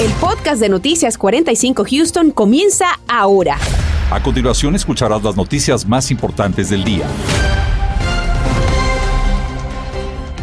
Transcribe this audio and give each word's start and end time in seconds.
El 0.00 0.12
podcast 0.12 0.60
de 0.60 0.68
Noticias 0.68 1.18
45 1.18 1.84
Houston 1.90 2.30
comienza 2.30 2.86
ahora. 3.08 3.58
A 4.12 4.22
continuación 4.22 4.76
escucharás 4.76 5.24
las 5.24 5.36
noticias 5.36 5.84
más 5.84 6.12
importantes 6.12 6.70
del 6.70 6.84
día. 6.84 7.04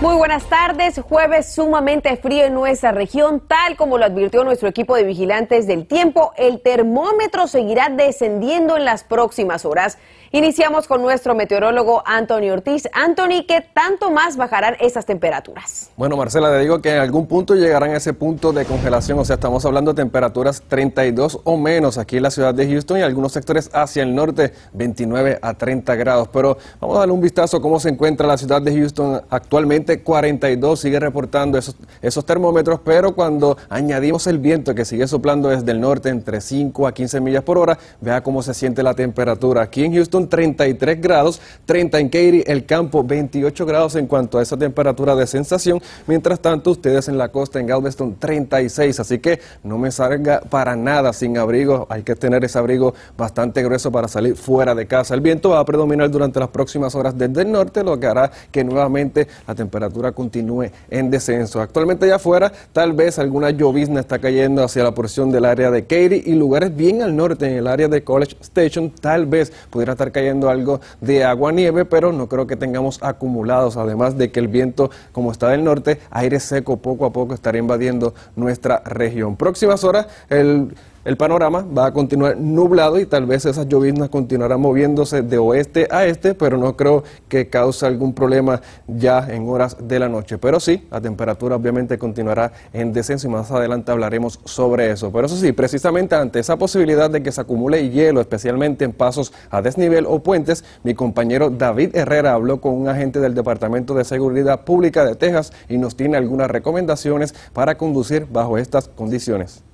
Muy 0.01 0.17
buenas 0.17 0.43
tardes. 0.49 0.99
Jueves 0.99 1.53
sumamente 1.55 2.17
frío 2.17 2.43
en 2.43 2.53
nuestra 2.53 2.91
región, 2.91 3.41
tal 3.47 3.77
como 3.77 3.97
lo 3.97 4.03
advirtió 4.03 4.43
nuestro 4.43 4.67
equipo 4.67 4.93
de 4.97 5.05
vigilantes 5.05 5.67
del 5.67 5.87
tiempo. 5.87 6.33
El 6.35 6.59
termómetro 6.61 7.47
seguirá 7.47 7.87
descendiendo 7.87 8.75
en 8.75 8.83
las 8.83 9.05
próximas 9.05 9.63
horas 9.63 9.97
Iniciamos 10.35 10.85
con 10.85 11.01
nuestro 11.01 11.33
meteorólogo 11.33 12.03
Anthony 12.05 12.49
Ortiz. 12.51 12.89
Anthony, 12.91 13.45
¿qué 13.47 13.65
tanto 13.73 14.11
más 14.11 14.35
bajarán 14.35 14.75
esas 14.81 15.05
temperaturas? 15.05 15.91
Bueno, 15.95 16.17
Marcela, 16.17 16.51
le 16.51 16.59
digo 16.59 16.81
que 16.81 16.91
en 16.91 16.97
algún 16.97 17.25
punto 17.25 17.55
llegarán 17.55 17.91
a 17.91 17.95
ese 17.95 18.11
punto 18.11 18.51
de 18.51 18.65
congelación, 18.65 19.17
o 19.17 19.23
sea, 19.23 19.35
estamos 19.35 19.65
hablando 19.65 19.93
de 19.93 20.03
temperaturas 20.03 20.61
32 20.67 21.39
o 21.45 21.55
menos 21.55 21.97
aquí 21.97 22.17
en 22.17 22.23
la 22.23 22.31
ciudad 22.31 22.53
de 22.53 22.67
Houston 22.67 22.97
y 22.97 23.01
algunos 23.03 23.31
sectores 23.31 23.69
hacia 23.71 24.03
el 24.03 24.13
norte 24.13 24.51
29 24.73 25.39
a 25.41 25.53
30 25.53 25.95
grados. 25.95 26.27
Pero 26.27 26.57
vamos 26.81 26.97
a 26.97 26.99
darle 26.99 27.13
un 27.13 27.21
vistazo 27.21 27.55
a 27.55 27.61
cómo 27.61 27.79
se 27.79 27.87
encuentra 27.87 28.27
la 28.27 28.37
ciudad 28.37 28.61
de 28.61 28.75
Houston 28.75 29.21
actualmente. 29.29 30.01
42 30.03 30.77
sigue 30.77 30.99
reportando 30.99 31.57
esos, 31.57 31.77
esos 32.01 32.25
termómetros, 32.25 32.81
pero 32.83 33.15
cuando 33.15 33.57
añadimos 33.69 34.27
el 34.27 34.39
viento 34.39 34.75
que 34.75 34.83
sigue 34.83 35.07
soplando 35.07 35.47
desde 35.47 35.71
el 35.71 35.79
norte 35.79 36.09
entre 36.09 36.41
5 36.41 36.87
a 36.87 36.93
15 36.93 37.21
millas 37.21 37.43
por 37.45 37.57
hora, 37.57 37.79
vea 38.01 38.21
cómo 38.21 38.43
se 38.43 38.53
siente 38.53 38.83
la 38.83 38.93
temperatura. 38.95 39.61
Aquí 39.61 39.85
en 39.85 39.93
Houston 39.93 40.24
33 40.27 41.01
grados, 41.01 41.41
30 41.65 41.99
en 41.99 42.09
Katy, 42.09 42.43
el 42.47 42.65
campo 42.65 43.03
28 43.03 43.65
grados 43.65 43.95
en 43.95 44.07
cuanto 44.07 44.37
a 44.37 44.41
esa 44.41 44.57
temperatura 44.57 45.15
de 45.15 45.27
sensación. 45.27 45.81
Mientras 46.07 46.39
tanto, 46.39 46.71
ustedes 46.71 47.07
en 47.07 47.17
la 47.17 47.29
costa, 47.29 47.59
en 47.59 47.67
Galveston, 47.67 48.15
36. 48.19 48.99
Así 48.99 49.19
que 49.19 49.39
no 49.63 49.77
me 49.77 49.91
salga 49.91 50.41
para 50.41 50.75
nada 50.75 51.13
sin 51.13 51.37
abrigo. 51.37 51.87
Hay 51.89 52.03
que 52.03 52.15
tener 52.15 52.43
ese 52.43 52.57
abrigo 52.57 52.93
bastante 53.17 53.63
grueso 53.63 53.91
para 53.91 54.07
salir 54.07 54.35
fuera 54.35 54.75
de 54.75 54.87
casa. 54.87 55.13
El 55.13 55.21
viento 55.21 55.49
va 55.49 55.59
a 55.59 55.65
predominar 55.65 56.09
durante 56.09 56.39
las 56.39 56.49
próximas 56.49 56.95
horas 56.95 57.17
desde 57.17 57.41
el 57.41 57.51
norte, 57.51 57.83
lo 57.83 57.99
que 57.99 58.07
hará 58.07 58.31
que 58.51 58.63
nuevamente 58.63 59.27
la 59.47 59.55
temperatura 59.55 60.11
continúe 60.11 60.69
en 60.89 61.09
descenso. 61.09 61.61
Actualmente 61.61 62.05
allá 62.05 62.15
afuera, 62.15 62.51
tal 62.73 62.93
vez 62.93 63.19
alguna 63.19 63.49
llovizna 63.49 63.99
está 63.99 64.19
cayendo 64.19 64.63
hacia 64.63 64.83
la 64.83 64.93
porción 64.93 65.31
del 65.31 65.45
área 65.45 65.71
de 65.71 65.83
Katy 65.83 66.23
y 66.25 66.35
lugares 66.35 66.75
bien 66.75 67.01
al 67.01 67.15
norte, 67.15 67.47
en 67.47 67.57
el 67.57 67.67
área 67.67 67.87
de 67.87 68.03
College 68.03 68.35
Station, 68.41 68.89
tal 68.89 69.25
vez 69.25 69.51
pudiera 69.69 69.93
estar 69.93 70.04
cayendo 70.11 70.49
algo 70.49 70.81
de 71.01 71.23
agua 71.23 71.51
nieve, 71.51 71.85
pero 71.85 72.11
no 72.11 72.27
creo 72.27 72.47
que 72.47 72.55
tengamos 72.55 72.99
acumulados, 73.01 73.77
además 73.77 74.17
de 74.17 74.31
que 74.31 74.39
el 74.39 74.47
viento, 74.47 74.91
como 75.11 75.31
está 75.31 75.49
del 75.49 75.63
norte, 75.63 75.99
aire 76.11 76.39
seco 76.39 76.77
poco 76.77 77.05
a 77.05 77.13
poco 77.13 77.33
estará 77.33 77.57
invadiendo 77.57 78.13
nuestra 78.35 78.81
región. 78.85 79.35
Próximas 79.35 79.83
horas, 79.83 80.07
el 80.29 80.75
el 81.05 81.17
panorama 81.17 81.61
va 81.61 81.85
a 81.85 81.93
continuar 81.93 82.35
nublado 82.35 82.99
y 82.99 83.05
tal 83.05 83.27
vez 83.27 83.45
esas 83.45 83.67
lloviznas 83.67 84.09
continuarán 84.09 84.59
moviéndose 84.59 85.21
de 85.21 85.37
oeste 85.37 85.87
a 85.91 86.05
este, 86.05 86.33
pero 86.33 86.57
no 86.57 86.75
creo 86.75 87.03
que 87.29 87.47
cause 87.47 87.85
algún 87.85 88.13
problema 88.13 88.59
ya 88.87 89.19
en 89.29 89.47
horas 89.47 89.77
de 89.79 89.99
la 89.99 90.09
noche. 90.09 90.39
Pero 90.39 90.59
sí, 90.59 90.87
la 90.89 90.99
temperatura 90.99 91.55
obviamente 91.55 91.99
continuará 91.99 92.51
en 92.73 92.91
descenso 92.91 93.27
y 93.27 93.29
más 93.29 93.51
adelante 93.51 93.91
hablaremos 93.91 94.39
sobre 94.45 94.89
eso. 94.89 95.11
Pero 95.11 95.27
eso 95.27 95.37
sí, 95.37 95.51
precisamente 95.51 96.15
ante 96.15 96.39
esa 96.39 96.57
posibilidad 96.57 97.07
de 97.09 97.21
que 97.21 97.31
se 97.31 97.41
acumule 97.41 97.87
hielo, 97.91 98.19
especialmente 98.19 98.83
en 98.83 98.91
pasos 98.91 99.31
a 99.51 99.61
desnivel 99.61 100.07
o 100.07 100.23
puentes, 100.23 100.63
mi 100.83 100.95
compañero 100.95 101.51
David 101.51 101.95
Herrera 101.95 102.33
habló 102.33 102.59
con 102.59 102.73
un 102.73 102.89
agente 102.89 103.19
del 103.19 103.35
Departamento 103.35 103.93
de 103.93 104.05
Seguridad 104.05 104.65
Pública 104.65 105.05
de 105.05 105.13
Texas 105.13 105.53
y 105.69 105.77
nos 105.77 105.95
tiene 105.95 106.17
algunas 106.17 106.49
recomendaciones 106.49 107.35
para 107.53 107.77
conducir 107.77 108.25
bajo 108.31 108.57
estas 108.57 108.87
condiciones. 108.87 109.64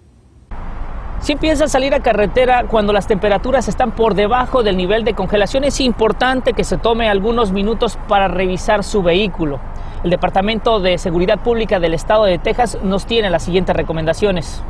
Si 1.21 1.33
a 1.33 1.67
salir 1.67 1.93
a 1.93 1.99
carretera 1.99 2.65
cuando 2.67 2.93
las 2.93 3.05
temperaturas 3.05 3.67
están 3.67 3.91
por 3.91 4.15
debajo 4.15 4.63
del 4.63 4.75
nivel 4.75 5.03
de 5.03 5.13
congelación, 5.13 5.63
es 5.63 5.79
importante 5.79 6.53
que 6.53 6.63
se 6.63 6.77
tome 6.77 7.09
algunos 7.09 7.51
minutos 7.51 7.99
para 8.07 8.27
revisar 8.27 8.83
su 8.83 9.03
vehículo. 9.03 9.59
El 10.03 10.09
Departamento 10.09 10.79
de 10.79 10.97
Seguridad 10.97 11.37
Pública 11.37 11.79
del 11.79 11.93
Estado 11.93 12.23
de 12.23 12.39
Texas 12.39 12.79
nos 12.83 13.05
tiene 13.05 13.29
las 13.29 13.43
siguientes 13.43 13.75
recomendaciones. 13.75 14.63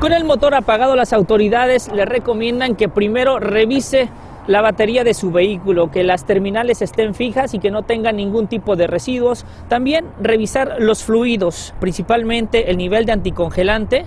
Con 0.00 0.14
el 0.14 0.24
motor 0.24 0.54
apagado, 0.54 0.96
las 0.96 1.12
autoridades 1.12 1.92
le 1.92 2.06
recomiendan 2.06 2.74
que 2.74 2.88
primero 2.88 3.38
revise 3.38 4.08
la 4.46 4.62
batería 4.62 5.04
de 5.04 5.12
su 5.12 5.30
vehículo, 5.30 5.90
que 5.90 6.04
las 6.04 6.24
terminales 6.24 6.80
estén 6.80 7.14
fijas 7.14 7.52
y 7.52 7.58
que 7.58 7.70
no 7.70 7.82
tengan 7.82 8.16
ningún 8.16 8.46
tipo 8.46 8.76
de 8.76 8.86
residuos. 8.86 9.44
También 9.68 10.06
revisar 10.22 10.76
los 10.78 11.04
fluidos, 11.04 11.74
principalmente 11.80 12.70
el 12.70 12.78
nivel 12.78 13.04
de 13.04 13.12
anticongelante, 13.12 14.06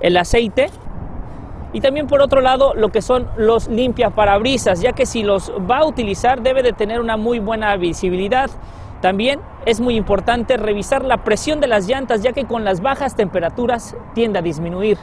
el 0.00 0.16
aceite 0.16 0.70
y 1.72 1.80
también 1.80 2.06
por 2.06 2.20
otro 2.20 2.40
lado 2.40 2.74
lo 2.74 2.90
que 2.90 3.00
son 3.00 3.28
los 3.36 3.68
limpias 3.68 4.12
parabrisas, 4.12 4.80
ya 4.80 4.92
que 4.92 5.06
si 5.06 5.22
los 5.22 5.50
va 5.50 5.78
a 5.78 5.86
utilizar 5.86 6.42
debe 6.42 6.62
de 6.62 6.72
tener 6.72 7.00
una 7.00 7.16
muy 7.16 7.38
buena 7.38 7.76
visibilidad. 7.76 8.50
También 9.00 9.40
es 9.66 9.80
muy 9.80 9.96
importante 9.96 10.56
revisar 10.56 11.04
la 11.04 11.24
presión 11.24 11.60
de 11.60 11.66
las 11.66 11.88
llantas, 11.88 12.22
ya 12.22 12.32
que 12.32 12.44
con 12.44 12.64
las 12.64 12.82
bajas 12.82 13.16
temperaturas 13.16 13.96
tiende 14.14 14.38
a 14.38 14.42
disminuir. 14.42 14.98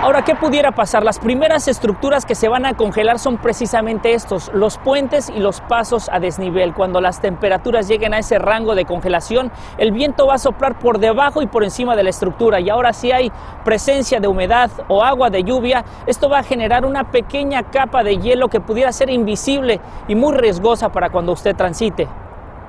Ahora, 0.00 0.22
¿qué 0.22 0.36
pudiera 0.36 0.70
pasar? 0.70 1.02
Las 1.02 1.18
primeras 1.18 1.66
estructuras 1.66 2.24
que 2.24 2.36
se 2.36 2.46
van 2.46 2.64
a 2.64 2.76
congelar 2.76 3.18
son 3.18 3.36
precisamente 3.36 4.14
estos, 4.14 4.48
los 4.54 4.78
puentes 4.78 5.28
y 5.28 5.40
los 5.40 5.60
pasos 5.60 6.08
a 6.08 6.20
desnivel. 6.20 6.72
Cuando 6.72 7.00
las 7.00 7.20
temperaturas 7.20 7.88
lleguen 7.88 8.14
a 8.14 8.20
ese 8.20 8.38
rango 8.38 8.76
de 8.76 8.84
congelación, 8.84 9.50
el 9.76 9.90
viento 9.90 10.28
va 10.28 10.34
a 10.34 10.38
soplar 10.38 10.78
por 10.78 11.00
debajo 11.00 11.42
y 11.42 11.48
por 11.48 11.64
encima 11.64 11.96
de 11.96 12.04
la 12.04 12.10
estructura. 12.10 12.60
Y 12.60 12.70
ahora 12.70 12.92
si 12.92 13.10
hay 13.10 13.32
presencia 13.64 14.20
de 14.20 14.28
humedad 14.28 14.70
o 14.86 15.02
agua 15.02 15.30
de 15.30 15.42
lluvia, 15.42 15.84
esto 16.06 16.28
va 16.28 16.38
a 16.38 16.42
generar 16.44 16.84
una 16.84 17.10
pequeña 17.10 17.64
capa 17.64 18.04
de 18.04 18.18
hielo 18.18 18.46
que 18.46 18.60
pudiera 18.60 18.92
ser 18.92 19.10
invisible 19.10 19.80
y 20.06 20.14
muy 20.14 20.32
riesgosa 20.36 20.92
para 20.92 21.10
cuando 21.10 21.32
usted 21.32 21.56
transite. 21.56 22.06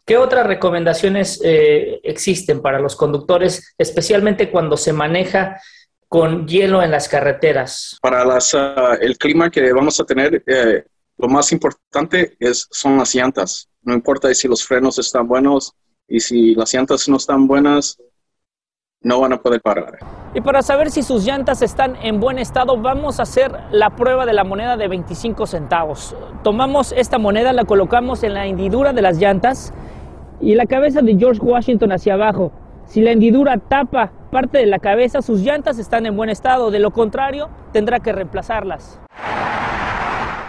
¿Qué 0.03 0.17
otras 0.17 0.47
recomendaciones 0.47 1.40
eh, 1.46 2.00
existen 2.01 2.63
para 2.63 2.79
los 2.79 2.96
conductores, 2.96 3.75
especialmente 3.78 4.50
cuando 4.50 4.75
se 4.75 4.94
maneja 4.94 5.57
con 6.09 6.47
hielo 6.47 6.81
en 6.81 6.92
las 6.92 7.08
carreteras? 7.08 7.97
Para 8.02 8.25
las, 8.25 8.53
ah, 8.56 8.97
el 9.00 9.18
clima 9.18 9.50
que 9.50 9.72
vamos 9.72 10.00
a 10.00 10.06
tener, 10.06 10.44
eh, 10.46 10.84
lo 11.18 11.28
más 11.30 11.52
importante 11.52 12.36
es, 12.40 12.68
son 12.72 12.97
las 12.97 13.14
llantas. 13.14 13.70
No 13.84 13.94
importa 13.94 14.34
si 14.34 14.47
los 14.47 14.66
frenos 14.66 15.00
están 15.00 15.28
buenos 15.28 15.74
y 16.08 16.20
si 16.20 16.56
las 16.56 16.74
llantas 16.74 17.08
no 17.08 17.18
están 17.18 17.47
buenas, 17.47 17.97
no 19.02 19.22
van 19.22 19.34
a 19.34 19.42
poder 19.42 19.62
parar. 19.62 20.00
Y 20.34 20.42
para 20.42 20.62
saber 20.62 20.92
si 20.92 21.03
sus 21.03 21.25
llantas 21.25 21.62
están 21.62 21.96
en 22.02 22.20
buen 22.20 22.40
estado, 22.40 22.78
vamos 22.78 23.20
a 23.20 23.24
hacer 23.24 23.52
la 23.72 23.96
prueba 23.96 24.26
de 24.26 24.34
la 24.34 24.44
moneda 24.44 24.78
de 24.78 24.88
25 24.88 25.47
centavos. 25.47 26.16
Tomamos 26.44 26.91
esta 26.91 27.18
moneda, 27.18 27.53
la 27.53 27.66
colocamos 27.66 28.24
en 28.24 28.34
la 28.34 28.46
hendidura 28.47 28.94
de 28.94 29.02
las 29.02 29.18
llantas 29.18 29.74
y 30.41 30.56
la 30.56 30.66
cabeza 30.66 31.02
de 31.02 31.16
George 31.16 31.41
Washington 31.41 31.91
hacia 31.91 32.16
abajo. 32.16 32.52
Si 32.89 33.01
la 33.01 33.11
hendidura 33.11 33.59
tapa 33.59 34.11
parte 34.31 34.57
de 34.57 34.66
la 34.66 34.79
cabeza, 34.79 35.22
sus 35.22 35.41
llantas 35.41 35.77
están 35.77 36.07
en 36.07 36.17
buen 36.17 36.31
estado, 36.31 36.72
de 36.72 36.79
lo 36.79 36.89
contrario 36.89 37.47
tendrá 37.72 38.00
que 38.00 38.11
reemplazarlas. 38.11 39.00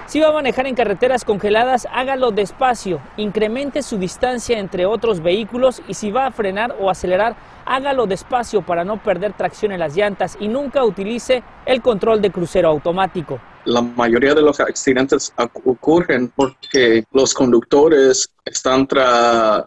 Si 0.07 0.21
va 0.21 0.29
a 0.29 0.33
manejar 0.33 0.67
en 0.67 0.75
carreteras 0.75 1.27
congeladas, 1.27 1.87
hágalo 1.93 2.31
despacio, 2.31 2.99
incremente 3.19 3.83
su 3.83 3.99
distancia 3.99 4.59
entre 4.59 4.87
otros 4.87 5.21
vehículos 5.23 5.83
y 5.87 5.93
si 5.93 6.11
va 6.11 6.25
a 6.25 6.31
frenar 6.31 6.75
o 6.81 6.89
acelerar, 6.89 7.37
hágalo 7.67 8.07
despacio 8.07 8.63
para 8.63 8.85
no 8.85 8.97
perder 8.97 9.35
tracción 9.35 9.73
en 9.73 9.81
las 9.81 9.95
llantas 9.95 10.39
y 10.41 10.49
nunca 10.49 10.83
utilice 10.83 11.43
el 11.67 11.83
control 11.83 12.23
de 12.23 12.31
crucero 12.31 12.71
automático. 12.71 13.39
La 13.65 13.83
mayoría 13.83 14.35
de 14.35 14.43
los 14.43 14.59
accidentes 14.59 15.33
ocurren 15.65 16.29
porque 16.29 17.05
los 17.13 17.35
conductores 17.35 18.33
están 18.45 18.89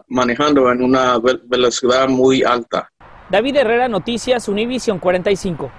manejando 0.08 0.70
en 0.72 0.82
una 0.82 1.18
velocidad 1.44 2.08
muy 2.08 2.42
alta. 2.42 2.90
David 3.30 3.56
Herrera, 3.56 3.88
Noticias, 3.88 4.48
Univision 4.48 4.98
45. 4.98 5.70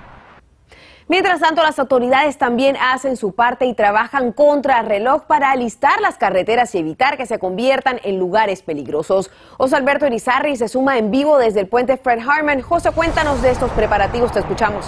Mientras 1.07 1.39
tanto, 1.39 1.61
las 1.61 1.77
autoridades 1.77 2.39
también 2.39 2.75
hacen 2.77 3.15
su 3.15 3.35
parte 3.35 3.67
y 3.67 3.75
trabajan 3.75 4.31
contra 4.31 4.81
reloj 4.81 5.25
para 5.25 5.51
alistar 5.51 6.01
las 6.01 6.17
carreteras 6.17 6.73
y 6.73 6.79
evitar 6.79 7.15
que 7.15 7.27
se 7.27 7.37
conviertan 7.37 7.99
en 8.03 8.17
lugares 8.17 8.63
peligrosos. 8.63 9.29
José 9.57 9.75
Alberto 9.75 10.07
Irizarri 10.07 10.55
se 10.55 10.67
suma 10.67 10.97
en 10.97 11.11
vivo 11.11 11.37
desde 11.37 11.59
el 11.59 11.67
puente 11.67 11.97
Fred 11.97 12.19
Harman. 12.27 12.61
José, 12.61 12.91
cuéntanos 12.91 13.43
de 13.43 13.51
estos 13.51 13.69
preparativos, 13.71 14.31
te 14.31 14.39
escuchamos. 14.39 14.87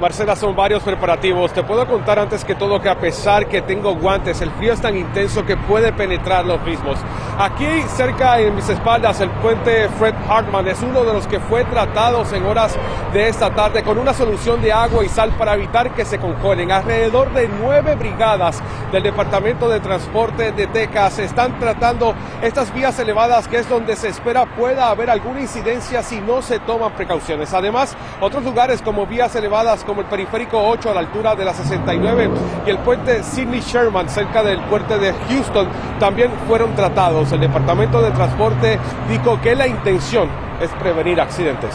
Marcela, 0.00 0.36
son 0.36 0.54
varios 0.54 0.82
preparativos. 0.84 1.52
Te 1.52 1.64
puedo 1.64 1.84
contar 1.86 2.20
antes 2.20 2.44
que 2.44 2.54
todo 2.54 2.80
que 2.80 2.88
a 2.88 2.98
pesar 2.98 3.46
que 3.46 3.62
tengo 3.62 3.96
guantes, 3.96 4.40
el 4.40 4.50
frío 4.52 4.72
es 4.72 4.80
tan 4.80 4.96
intenso 4.96 5.44
que 5.44 5.56
puede 5.56 5.92
penetrar 5.92 6.46
los 6.46 6.62
mismos. 6.62 6.98
Aquí 7.36 7.66
cerca 7.88 8.38
en 8.38 8.54
mis 8.54 8.68
espaldas, 8.68 9.20
el 9.20 9.30
puente 9.30 9.88
Fred 9.98 10.14
Hartman 10.28 10.68
es 10.68 10.80
uno 10.82 11.04
de 11.04 11.12
los 11.12 11.26
que 11.26 11.40
fue 11.40 11.64
tratados 11.64 12.32
en 12.32 12.46
horas 12.46 12.76
de 13.12 13.28
esta 13.28 13.50
tarde 13.50 13.82
con 13.82 13.98
una 13.98 14.12
solución 14.12 14.62
de 14.62 14.72
agua 14.72 15.04
y 15.04 15.08
sal 15.08 15.30
para 15.36 15.54
evitar 15.54 15.90
que 15.90 16.04
se 16.04 16.18
congelen. 16.18 16.70
Alrededor 16.70 17.32
de 17.32 17.48
nueve 17.48 17.96
brigadas 17.96 18.62
del 18.92 19.02
Departamento 19.02 19.68
de 19.68 19.80
Transporte 19.80 20.52
de 20.52 20.68
Texas 20.68 21.18
están 21.18 21.58
tratando 21.58 22.14
estas 22.40 22.72
vías 22.72 22.98
elevadas 23.00 23.48
que 23.48 23.58
es 23.58 23.68
donde 23.68 23.96
se 23.96 24.08
espera 24.08 24.46
pueda 24.46 24.90
haber 24.90 25.10
alguna 25.10 25.40
incidencia 25.40 26.02
si 26.02 26.20
no 26.20 26.40
se 26.40 26.60
toman 26.60 26.92
precauciones. 26.92 27.52
Además, 27.52 27.96
otros 28.20 28.44
lugares 28.44 28.80
como 28.80 29.06
vías 29.06 29.34
elevadas 29.34 29.84
como 29.88 30.02
el 30.02 30.06
periférico 30.06 30.62
8 30.62 30.90
a 30.90 30.94
la 30.94 31.00
altura 31.00 31.34
de 31.34 31.46
la 31.46 31.54
69 31.54 32.30
y 32.66 32.70
el 32.70 32.78
puente 32.78 33.22
Sidney 33.22 33.60
Sherman 33.60 34.06
cerca 34.08 34.42
del 34.42 34.60
puente 34.64 34.98
de 34.98 35.14
Houston 35.30 35.66
también 35.98 36.30
fueron 36.46 36.74
tratados. 36.74 37.32
El 37.32 37.40
Departamento 37.40 38.02
de 38.02 38.10
Transporte 38.10 38.78
dijo 39.08 39.40
que 39.40 39.56
la 39.56 39.66
intención 39.66 40.28
es 40.60 40.70
prevenir 40.72 41.18
accidentes. 41.20 41.74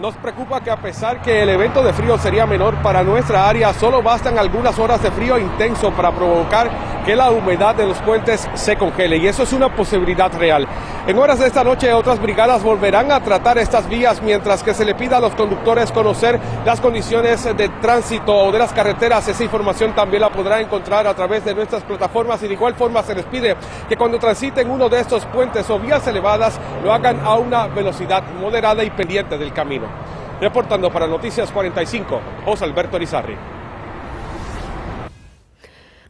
Nos 0.00 0.14
preocupa 0.14 0.60
que 0.60 0.70
a 0.70 0.76
pesar 0.76 1.20
que 1.20 1.42
el 1.42 1.48
evento 1.48 1.82
de 1.82 1.92
frío 1.92 2.16
sería 2.18 2.46
menor 2.46 2.76
para 2.76 3.02
nuestra 3.02 3.48
área, 3.48 3.72
solo 3.72 4.00
bastan 4.00 4.38
algunas 4.38 4.78
horas 4.78 5.02
de 5.02 5.10
frío 5.10 5.36
intenso 5.36 5.90
para 5.90 6.12
provocar 6.12 6.70
que 7.04 7.16
la 7.16 7.32
humedad 7.32 7.74
de 7.74 7.84
los 7.84 7.98
puentes 8.02 8.48
se 8.54 8.76
congele 8.76 9.16
y 9.16 9.26
eso 9.26 9.42
es 9.42 9.52
una 9.52 9.74
posibilidad 9.74 10.32
real. 10.38 10.68
En 11.08 11.18
horas 11.18 11.38
de 11.38 11.46
esta 11.46 11.64
noche 11.64 11.90
otras 11.94 12.20
brigadas 12.20 12.62
volverán 12.62 13.10
a 13.10 13.22
tratar 13.22 13.56
estas 13.56 13.88
vías 13.88 14.20
mientras 14.20 14.62
que 14.62 14.74
se 14.74 14.84
le 14.84 14.94
pida 14.94 15.16
a 15.16 15.20
los 15.20 15.34
conductores 15.34 15.90
conocer 15.90 16.38
las 16.66 16.82
condiciones 16.82 17.44
de 17.44 17.70
tránsito 17.80 18.36
o 18.36 18.52
de 18.52 18.58
las 18.58 18.74
carreteras. 18.74 19.26
Esa 19.26 19.42
información 19.42 19.94
también 19.94 20.20
la 20.20 20.28
podrá 20.28 20.60
encontrar 20.60 21.06
a 21.06 21.14
través 21.14 21.46
de 21.46 21.54
nuestras 21.54 21.82
plataformas 21.82 22.42
y 22.42 22.48
de 22.48 22.52
igual 22.52 22.74
forma 22.74 23.02
se 23.02 23.14
les 23.14 23.24
pide 23.24 23.56
que 23.88 23.96
cuando 23.96 24.18
transiten 24.18 24.70
uno 24.70 24.90
de 24.90 25.00
estos 25.00 25.24
puentes 25.24 25.70
o 25.70 25.78
vías 25.78 26.06
elevadas 26.06 26.60
lo 26.84 26.92
hagan 26.92 27.20
a 27.24 27.36
una 27.36 27.68
velocidad 27.68 28.22
moderada 28.38 28.84
y 28.84 28.90
pendiente 28.90 29.38
del 29.38 29.54
camino. 29.54 29.86
Reportando 30.42 30.92
para 30.92 31.06
Noticias 31.06 31.50
45, 31.50 32.20
José 32.44 32.66
Alberto 32.66 32.96
Arizarri. 32.96 33.57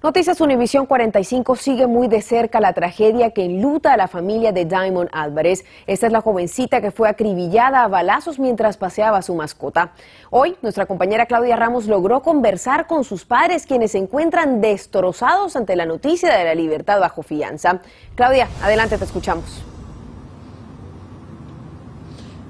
Noticias 0.00 0.40
Univisión 0.40 0.86
45 0.86 1.56
sigue 1.56 1.88
muy 1.88 2.06
de 2.06 2.22
cerca 2.22 2.60
la 2.60 2.72
tragedia 2.72 3.32
que 3.32 3.44
enluta 3.44 3.92
a 3.92 3.96
la 3.96 4.06
familia 4.06 4.52
de 4.52 4.64
Diamond 4.64 5.08
Álvarez. 5.10 5.64
Esta 5.88 6.06
es 6.06 6.12
la 6.12 6.20
jovencita 6.20 6.80
que 6.80 6.92
fue 6.92 7.08
acribillada 7.08 7.82
a 7.82 7.88
balazos 7.88 8.38
mientras 8.38 8.76
paseaba 8.76 9.22
su 9.22 9.34
mascota. 9.34 9.90
Hoy, 10.30 10.56
nuestra 10.62 10.86
compañera 10.86 11.26
Claudia 11.26 11.56
Ramos 11.56 11.86
logró 11.86 12.22
conversar 12.22 12.86
con 12.86 13.02
sus 13.02 13.24
padres, 13.24 13.66
quienes 13.66 13.90
se 13.90 13.98
encuentran 13.98 14.60
destrozados 14.60 15.56
ante 15.56 15.74
la 15.74 15.84
noticia 15.84 16.32
de 16.32 16.44
la 16.44 16.54
libertad 16.54 17.00
bajo 17.00 17.24
fianza. 17.24 17.80
Claudia, 18.14 18.46
adelante, 18.62 18.98
te 18.98 19.04
escuchamos. 19.04 19.64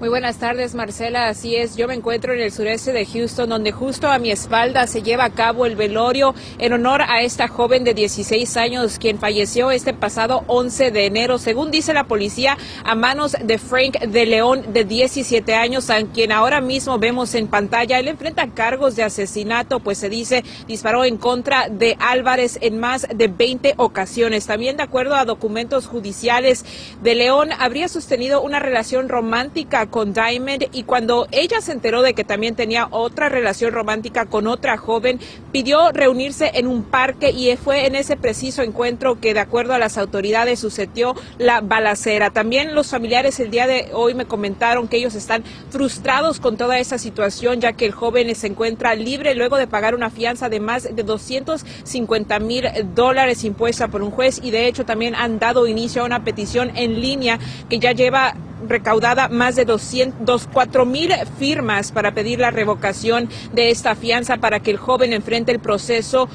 Muy 0.00 0.10
buenas 0.10 0.38
tardes, 0.38 0.76
Marcela. 0.76 1.26
Así 1.26 1.56
es, 1.56 1.74
yo 1.74 1.88
me 1.88 1.94
encuentro 1.94 2.32
en 2.32 2.40
el 2.40 2.52
sureste 2.52 2.92
de 2.92 3.04
Houston, 3.04 3.48
donde 3.48 3.72
justo 3.72 4.06
a 4.08 4.20
mi 4.20 4.30
espalda 4.30 4.86
se 4.86 5.02
lleva 5.02 5.24
a 5.24 5.30
cabo 5.30 5.66
el 5.66 5.74
velorio 5.74 6.36
en 6.58 6.72
honor 6.72 7.02
a 7.02 7.22
esta 7.22 7.48
joven 7.48 7.82
de 7.82 7.94
16 7.94 8.56
años, 8.58 9.00
quien 9.00 9.18
falleció 9.18 9.72
este 9.72 9.94
pasado 9.94 10.44
11 10.46 10.92
de 10.92 11.06
enero, 11.06 11.38
según 11.38 11.72
dice 11.72 11.94
la 11.94 12.04
policía, 12.04 12.56
a 12.84 12.94
manos 12.94 13.34
de 13.42 13.58
Frank 13.58 13.98
de 13.98 14.24
León, 14.24 14.72
de 14.72 14.84
17 14.84 15.52
años, 15.56 15.90
a 15.90 16.00
quien 16.02 16.30
ahora 16.30 16.60
mismo 16.60 17.00
vemos 17.00 17.34
en 17.34 17.48
pantalla. 17.48 17.98
Él 17.98 18.06
enfrenta 18.06 18.46
cargos 18.54 18.94
de 18.94 19.02
asesinato, 19.02 19.80
pues 19.80 19.98
se 19.98 20.08
dice 20.08 20.44
disparó 20.68 21.04
en 21.04 21.16
contra 21.16 21.68
de 21.68 21.96
Álvarez 21.98 22.58
en 22.60 22.78
más 22.78 23.08
de 23.12 23.26
20 23.26 23.74
ocasiones. 23.78 24.46
También, 24.46 24.76
de 24.76 24.84
acuerdo 24.84 25.16
a 25.16 25.24
documentos 25.24 25.88
judiciales, 25.88 26.64
de 27.02 27.16
León 27.16 27.48
habría 27.58 27.88
sostenido 27.88 28.42
una 28.42 28.60
relación 28.60 29.08
romántica 29.08 29.87
con 29.90 30.12
Diamond 30.12 30.66
y 30.72 30.82
cuando 30.84 31.26
ella 31.30 31.60
se 31.60 31.72
enteró 31.72 32.02
de 32.02 32.14
que 32.14 32.24
también 32.24 32.54
tenía 32.54 32.88
otra 32.90 33.28
relación 33.28 33.72
romántica 33.72 34.26
con 34.26 34.46
otra 34.46 34.76
joven, 34.76 35.20
pidió 35.52 35.92
reunirse 35.92 36.50
en 36.54 36.66
un 36.66 36.82
parque 36.82 37.30
y 37.30 37.56
fue 37.56 37.86
en 37.86 37.94
ese 37.94 38.16
preciso 38.16 38.62
encuentro 38.62 39.20
que 39.20 39.34
de 39.34 39.40
acuerdo 39.40 39.74
a 39.74 39.78
las 39.78 39.98
autoridades 39.98 40.60
sucedió 40.60 41.14
la 41.38 41.60
balacera. 41.60 42.30
También 42.30 42.74
los 42.74 42.90
familiares 42.90 43.40
el 43.40 43.50
día 43.50 43.66
de 43.66 43.90
hoy 43.92 44.14
me 44.14 44.26
comentaron 44.26 44.88
que 44.88 44.96
ellos 44.96 45.14
están 45.14 45.44
frustrados 45.70 46.40
con 46.40 46.56
toda 46.56 46.78
esa 46.78 46.98
situación 46.98 47.60
ya 47.60 47.72
que 47.72 47.86
el 47.86 47.92
joven 47.92 48.34
se 48.34 48.46
encuentra 48.46 48.94
libre 48.94 49.34
luego 49.34 49.56
de 49.56 49.66
pagar 49.66 49.94
una 49.94 50.10
fianza 50.10 50.48
de 50.48 50.60
más 50.60 50.94
de 50.94 51.02
250 51.02 52.38
mil 52.40 52.64
dólares 52.94 53.44
impuesta 53.44 53.88
por 53.88 54.02
un 54.02 54.10
juez 54.10 54.40
y 54.42 54.50
de 54.50 54.66
hecho 54.66 54.84
también 54.84 55.14
han 55.14 55.38
dado 55.38 55.66
inicio 55.66 56.02
a 56.02 56.04
una 56.04 56.24
petición 56.24 56.76
en 56.76 57.00
línea 57.00 57.38
que 57.68 57.78
ya 57.78 57.92
lleva 57.92 58.34
recaudada 58.66 59.28
más 59.28 59.56
de 59.56 59.64
204 59.64 60.84
mil 60.86 61.12
firmas 61.38 61.92
para 61.92 62.12
pedir 62.12 62.40
la 62.40 62.50
revocación 62.50 63.28
de 63.52 63.70
esta 63.70 63.94
fianza 63.94 64.38
para 64.38 64.60
que 64.60 64.70
el 64.70 64.76
joven 64.76 65.12
enfrente 65.12 65.52
el 65.52 65.60
proceso 65.60 66.28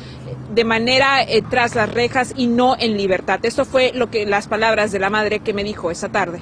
de 0.53 0.63
manera 0.63 1.23
eh, 1.23 1.43
tras 1.49 1.75
las 1.75 1.91
rejas 1.91 2.33
y 2.35 2.47
no 2.47 2.75
en 2.77 2.97
libertad. 2.97 3.39
Esto 3.43 3.65
fue 3.65 3.91
lo 3.93 4.09
que 4.09 4.25
las 4.25 4.47
palabras 4.47 4.91
de 4.91 4.99
la 4.99 5.09
madre 5.09 5.39
que 5.39 5.53
me 5.53 5.63
dijo 5.63 5.91
esa 5.91 6.09
tarde. 6.09 6.41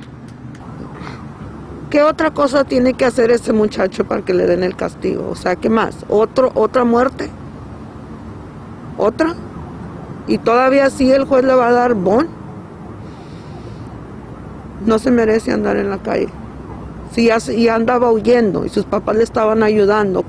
¿Qué 1.89 2.03
otra 2.03 2.31
cosa 2.31 2.63
tiene 2.63 2.93
que 2.93 3.03
hacer 3.03 3.31
ese 3.31 3.51
muchacho 3.51 4.05
para 4.05 4.21
que 4.21 4.33
le 4.33 4.45
den 4.45 4.63
el 4.63 4.75
castigo? 4.77 5.27
O 5.29 5.35
sea, 5.35 5.57
¿qué 5.57 5.69
más? 5.69 5.95
¿Otro, 6.07 6.51
¿Otra 6.55 6.85
muerte? 6.85 7.29
¿Otra? 8.97 9.35
¿Y 10.27 10.37
todavía 10.37 10.89
sí 10.89 11.11
el 11.11 11.25
juez 11.25 11.43
le 11.43 11.53
va 11.53 11.67
a 11.67 11.73
dar 11.73 11.93
bon? 11.93 12.40
No 14.85 14.99
se 14.99 15.11
merece 15.11 15.51
andar 15.51 15.77
en 15.77 15.89
la 15.89 15.97
calle. 15.97 16.29
Si 17.11 17.25
ya, 17.25 17.75
andaba 17.75 18.11
huyendo 18.11 18.65
y 18.65 18.69
sus 18.69 18.85
papás 18.85 19.15
le 19.15 19.23
estaban 19.23 19.63
ayudando. 19.63 20.23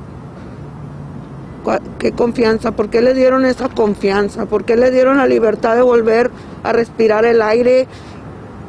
¿Qué 1.99 2.10
confianza? 2.10 2.72
¿Por 2.72 2.90
qué 2.90 3.00
le 3.02 3.14
dieron 3.14 3.44
esa 3.44 3.69
confianza? 3.69 4.46
¿Por 4.46 4.64
qué 4.64 4.76
le 4.76 4.90
dieron 4.90 5.19
la 5.19 5.26
libertad 5.26 5.76
de 5.76 5.82
volver 5.82 6.31
a 6.64 6.72
respirar 6.72 7.25
el 7.25 7.40
aire 7.40 7.87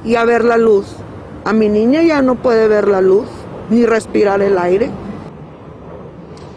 y 0.05 0.15
a 0.15 0.25
ver 0.25 0.45
la 0.45 0.57
luz? 0.57 0.85
A 1.43 1.53
mi 1.53 1.69
niña 1.69 2.03
ya 2.03 2.21
no 2.21 2.35
puede 2.35 2.67
ver 2.67 2.87
la 2.87 3.01
luz 3.01 3.25
ni 3.71 3.87
respirar 3.87 4.43
el 4.43 4.59
aire 4.59 4.91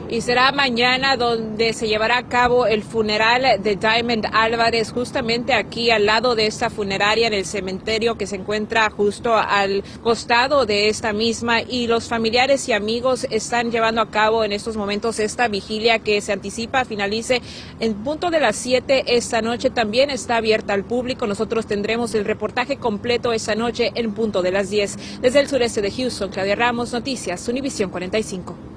y 0.09 0.21
será 0.21 0.53
mañana 0.53 1.17
donde 1.17 1.73
se 1.73 1.89
llevará 1.89 2.19
a 2.19 2.29
cabo 2.29 2.67
el 2.67 2.83
funeral 2.83 3.63
de 3.63 3.77
Diamond 3.77 4.27
Álvarez 4.33 4.93
justamente 4.93 5.53
aquí 5.53 5.91
al 5.91 6.07
lado 6.07 6.35
de 6.35 6.47
esta 6.47 6.71
funeraria 6.71 7.27
en 7.27 7.33
el 7.33 7.45
cementerio 7.45 8.17
que 8.17 8.27
se 8.27 8.37
encuentra 8.37 8.89
justo 8.91 9.35
al 9.35 9.83
costado 10.03 10.65
de 10.65 10.89
esta 10.89 11.13
misma. 11.13 11.63
Y 11.63 11.89
los 11.89 12.09
familiares 12.09 12.69
y 12.69 12.73
amigos 12.73 13.27
están 13.31 13.71
llevando 13.71 14.01
a 14.01 14.11
cabo 14.11 14.45
en 14.45 14.53
estos 14.53 14.77
momentos 14.77 15.19
esta 15.19 15.49
vigilia 15.49 15.99
que 15.99 16.21
se 16.21 16.33
anticipa 16.33 16.85
finalice 16.85 17.43
en 17.81 17.95
punto 17.95 18.31
de 18.31 18.41
las 18.41 18.57
7 18.57 19.17
esta 19.17 19.43
noche. 19.43 19.71
También 19.71 20.11
está 20.11 20.37
abierta 20.37 20.73
al 20.73 20.85
público. 20.85 21.27
Nosotros 21.27 21.67
tendremos 21.67 22.15
el 22.15 22.25
reportaje 22.25 22.77
completo 22.77 23.33
esta 23.33 23.55
noche 23.55 23.91
en 23.95 24.13
punto 24.13 24.43
de 24.43 24.53
las 24.53 24.71
10 24.71 25.21
desde 25.21 25.41
el 25.41 25.49
sureste 25.49 25.83
de 25.83 25.91
Houston 25.91 26.31
Claudia 26.31 26.55
Ramos 26.55 26.93
Noticias 26.93 27.49
Univisión 27.49 27.91
45 27.91 28.76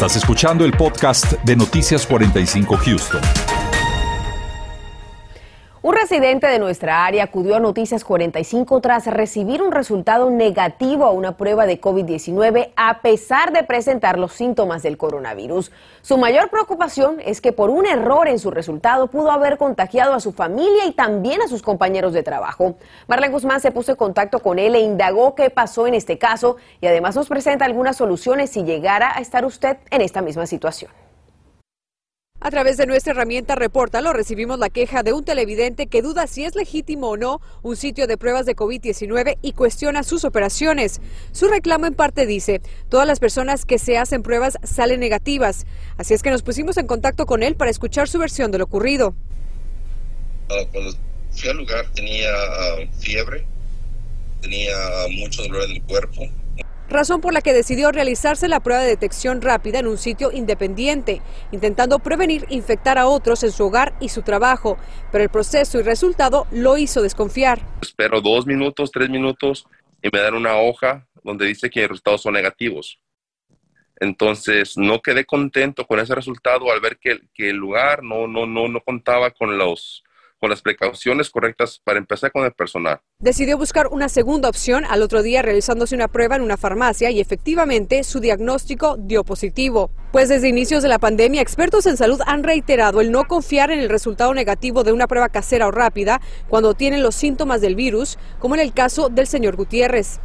Estás 0.00 0.16
escuchando 0.16 0.64
el 0.64 0.72
podcast 0.72 1.30
de 1.44 1.56
Noticias 1.56 2.06
45 2.06 2.74
Houston. 2.74 3.59
Un 5.82 5.94
residente 5.94 6.46
de 6.46 6.58
nuestra 6.58 7.06
área 7.06 7.24
acudió 7.24 7.56
a 7.56 7.58
Noticias 7.58 8.04
45 8.04 8.82
tras 8.82 9.06
recibir 9.06 9.62
un 9.62 9.72
resultado 9.72 10.30
negativo 10.30 11.06
a 11.06 11.10
una 11.10 11.38
prueba 11.38 11.64
de 11.64 11.80
COVID-19 11.80 12.72
a 12.76 13.00
pesar 13.00 13.50
de 13.54 13.64
presentar 13.64 14.18
los 14.18 14.34
síntomas 14.34 14.82
del 14.82 14.98
coronavirus. 14.98 15.72
Su 16.02 16.18
mayor 16.18 16.50
preocupación 16.50 17.16
es 17.24 17.40
que 17.40 17.52
por 17.52 17.70
un 17.70 17.86
error 17.86 18.28
en 18.28 18.38
su 18.38 18.50
resultado 18.50 19.06
pudo 19.06 19.30
haber 19.30 19.56
contagiado 19.56 20.12
a 20.12 20.20
su 20.20 20.32
familia 20.32 20.84
y 20.84 20.92
también 20.92 21.40
a 21.40 21.48
sus 21.48 21.62
compañeros 21.62 22.12
de 22.12 22.22
trabajo. 22.22 22.74
Marlene 23.06 23.32
Guzmán 23.32 23.62
se 23.62 23.72
puso 23.72 23.92
en 23.92 23.96
contacto 23.96 24.40
con 24.40 24.58
él 24.58 24.74
e 24.74 24.80
indagó 24.80 25.34
qué 25.34 25.48
pasó 25.48 25.86
en 25.86 25.94
este 25.94 26.18
caso 26.18 26.56
y 26.82 26.88
además 26.88 27.16
nos 27.16 27.26
presenta 27.26 27.64
algunas 27.64 27.96
soluciones 27.96 28.50
si 28.50 28.64
llegara 28.64 29.16
a 29.16 29.22
estar 29.22 29.46
usted 29.46 29.78
en 29.90 30.02
esta 30.02 30.20
misma 30.20 30.46
situación. 30.46 30.90
A 32.42 32.50
través 32.50 32.78
de 32.78 32.86
nuestra 32.86 33.12
herramienta 33.12 33.54
Repórtalo 33.54 34.14
recibimos 34.14 34.58
la 34.58 34.70
queja 34.70 35.02
de 35.02 35.12
un 35.12 35.24
televidente 35.24 35.88
que 35.88 36.00
duda 36.00 36.26
si 36.26 36.44
es 36.44 36.54
legítimo 36.54 37.10
o 37.10 37.16
no 37.18 37.42
un 37.62 37.76
sitio 37.76 38.06
de 38.06 38.16
pruebas 38.16 38.46
de 38.46 38.56
COVID-19 38.56 39.36
y 39.42 39.52
cuestiona 39.52 40.02
sus 40.02 40.24
operaciones. 40.24 41.02
Su 41.32 41.48
reclamo 41.48 41.84
en 41.84 41.94
parte 41.94 42.24
dice, 42.24 42.62
todas 42.88 43.06
las 43.06 43.20
personas 43.20 43.66
que 43.66 43.78
se 43.78 43.98
hacen 43.98 44.22
pruebas 44.22 44.56
salen 44.62 45.00
negativas. 45.00 45.66
Así 45.98 46.14
es 46.14 46.22
que 46.22 46.30
nos 46.30 46.42
pusimos 46.42 46.78
en 46.78 46.86
contacto 46.86 47.26
con 47.26 47.42
él 47.42 47.56
para 47.56 47.70
escuchar 47.70 48.08
su 48.08 48.18
versión 48.18 48.50
de 48.50 48.58
lo 48.58 48.64
ocurrido. 48.64 49.14
Ah, 50.48 50.64
cuando 50.72 50.92
Fui 51.32 51.48
al 51.48 51.58
lugar, 51.58 51.86
tenía 51.94 52.28
ah, 52.32 52.76
fiebre, 52.98 53.46
tenía 54.40 54.74
mucho 55.10 55.42
dolor 55.42 55.64
en 55.64 55.76
el 55.76 55.82
cuerpo, 55.82 56.26
razón 56.90 57.20
por 57.20 57.32
la 57.32 57.40
que 57.40 57.52
decidió 57.52 57.92
realizarse 57.92 58.48
la 58.48 58.60
prueba 58.60 58.82
de 58.82 58.88
detección 58.88 59.40
rápida 59.40 59.78
en 59.78 59.86
un 59.86 59.96
sitio 59.96 60.30
independiente, 60.32 61.22
intentando 61.52 61.98
prevenir 62.00 62.44
infectar 62.50 62.98
a 62.98 63.06
otros 63.06 63.42
en 63.44 63.52
su 63.52 63.66
hogar 63.66 63.94
y 64.00 64.08
su 64.10 64.22
trabajo, 64.22 64.76
pero 65.10 65.24
el 65.24 65.30
proceso 65.30 65.78
y 65.78 65.82
resultado 65.82 66.46
lo 66.50 66.76
hizo 66.76 67.02
desconfiar. 67.02 67.60
Espero 67.80 68.20
dos 68.20 68.46
minutos, 68.46 68.90
tres 68.90 69.08
minutos 69.08 69.66
y 70.02 70.08
me 70.12 70.20
dan 70.20 70.34
una 70.34 70.56
hoja 70.56 71.06
donde 71.22 71.46
dice 71.46 71.70
que 71.70 71.80
los 71.82 71.90
resultados 71.90 72.22
son 72.22 72.34
negativos. 72.34 72.98
Entonces 73.96 74.76
no 74.76 75.00
quedé 75.00 75.26
contento 75.26 75.86
con 75.86 76.00
ese 76.00 76.14
resultado 76.14 76.72
al 76.72 76.80
ver 76.80 76.98
que, 76.98 77.20
que 77.34 77.50
el 77.50 77.56
lugar 77.56 78.02
no, 78.02 78.26
no, 78.26 78.46
no, 78.46 78.66
no 78.66 78.80
contaba 78.80 79.30
con 79.30 79.58
los 79.58 80.02
con 80.40 80.50
las 80.50 80.62
precauciones 80.62 81.30
correctas 81.30 81.80
para 81.84 81.98
empezar 81.98 82.32
con 82.32 82.44
el 82.44 82.52
personal. 82.52 83.00
Decidió 83.18 83.58
buscar 83.58 83.88
una 83.88 84.08
segunda 84.08 84.48
opción 84.48 84.84
al 84.88 85.02
otro 85.02 85.22
día 85.22 85.42
realizándose 85.42 85.94
una 85.94 86.08
prueba 86.08 86.36
en 86.36 86.42
una 86.42 86.56
farmacia 86.56 87.10
y 87.10 87.20
efectivamente 87.20 88.02
su 88.02 88.20
diagnóstico 88.20 88.96
dio 88.98 89.22
positivo. 89.22 89.90
Pues 90.12 90.28
desde 90.28 90.48
inicios 90.48 90.82
de 90.82 90.88
la 90.88 90.98
pandemia, 90.98 91.42
expertos 91.42 91.86
en 91.86 91.96
salud 91.96 92.20
han 92.26 92.42
reiterado 92.42 93.00
el 93.00 93.12
no 93.12 93.26
confiar 93.26 93.70
en 93.70 93.80
el 93.80 93.90
resultado 93.90 94.32
negativo 94.32 94.82
de 94.82 94.92
una 94.92 95.06
prueba 95.06 95.28
casera 95.28 95.66
o 95.66 95.70
rápida 95.70 96.20
cuando 96.48 96.74
tienen 96.74 97.02
los 97.02 97.14
síntomas 97.14 97.60
del 97.60 97.74
virus, 97.74 98.18
como 98.38 98.54
en 98.54 98.62
el 98.62 98.72
caso 98.72 99.10
del 99.10 99.26
señor 99.26 99.56
Gutiérrez. 99.56 100.20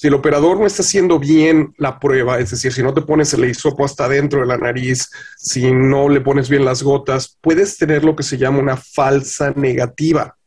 Si 0.00 0.06
el 0.06 0.14
operador 0.14 0.58
no 0.58 0.64
está 0.64 0.80
haciendo 0.80 1.18
bien 1.18 1.74
la 1.76 2.00
prueba, 2.00 2.38
es 2.38 2.48
decir, 2.52 2.72
si 2.72 2.82
no 2.82 2.94
te 2.94 3.02
pones 3.02 3.34
el 3.34 3.44
hisopo 3.44 3.84
hasta 3.84 4.08
dentro 4.08 4.40
de 4.40 4.46
la 4.46 4.56
nariz, 4.56 5.10
si 5.36 5.70
no 5.72 6.08
le 6.08 6.22
pones 6.22 6.48
bien 6.48 6.64
las 6.64 6.82
gotas, 6.82 7.36
puedes 7.42 7.76
tener 7.76 8.02
lo 8.02 8.16
que 8.16 8.22
se 8.22 8.38
llama 8.38 8.60
una 8.60 8.78
falsa 8.78 9.52
negativa. 9.54 10.38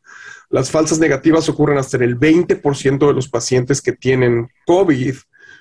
Las 0.50 0.72
falsas 0.72 0.98
negativas 0.98 1.48
ocurren 1.50 1.78
hasta 1.78 1.98
en 1.98 2.04
el 2.04 2.20
20% 2.20 3.06
de 3.06 3.14
los 3.14 3.30
pacientes 3.30 3.80
que 3.80 3.92
tienen 3.92 4.50
COVID, 4.66 5.14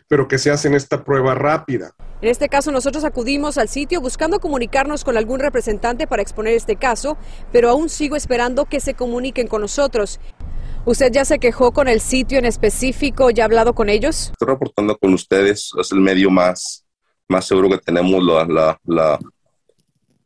pero 0.08 0.26
que 0.26 0.38
se 0.38 0.50
hacen 0.50 0.72
esta 0.72 1.04
prueba 1.04 1.34
rápida. 1.34 1.92
En 2.22 2.30
este 2.30 2.48
caso 2.48 2.72
nosotros 2.72 3.04
acudimos 3.04 3.58
al 3.58 3.68
sitio 3.68 4.00
buscando 4.00 4.40
comunicarnos 4.40 5.04
con 5.04 5.18
algún 5.18 5.38
representante 5.38 6.06
para 6.06 6.22
exponer 6.22 6.54
este 6.54 6.76
caso, 6.76 7.18
pero 7.50 7.68
aún 7.68 7.90
sigo 7.90 8.16
esperando 8.16 8.64
que 8.64 8.80
se 8.80 8.94
comuniquen 8.94 9.48
con 9.48 9.60
nosotros. 9.60 10.18
¿Usted 10.84 11.12
ya 11.12 11.24
se 11.24 11.38
quejó 11.38 11.72
con 11.72 11.86
el 11.86 12.00
sitio 12.00 12.40
en 12.40 12.44
específico? 12.44 13.30
¿Ya 13.30 13.44
ha 13.44 13.46
hablado 13.46 13.72
con 13.72 13.88
ellos? 13.88 14.32
Estoy 14.32 14.48
reportando 14.48 14.98
con 14.98 15.14
ustedes. 15.14 15.70
Es 15.80 15.92
el 15.92 16.00
medio 16.00 16.28
más, 16.28 16.84
más 17.28 17.46
seguro 17.46 17.68
que 17.68 17.78
tenemos 17.78 18.20
la, 18.24 18.76
la, 18.84 19.16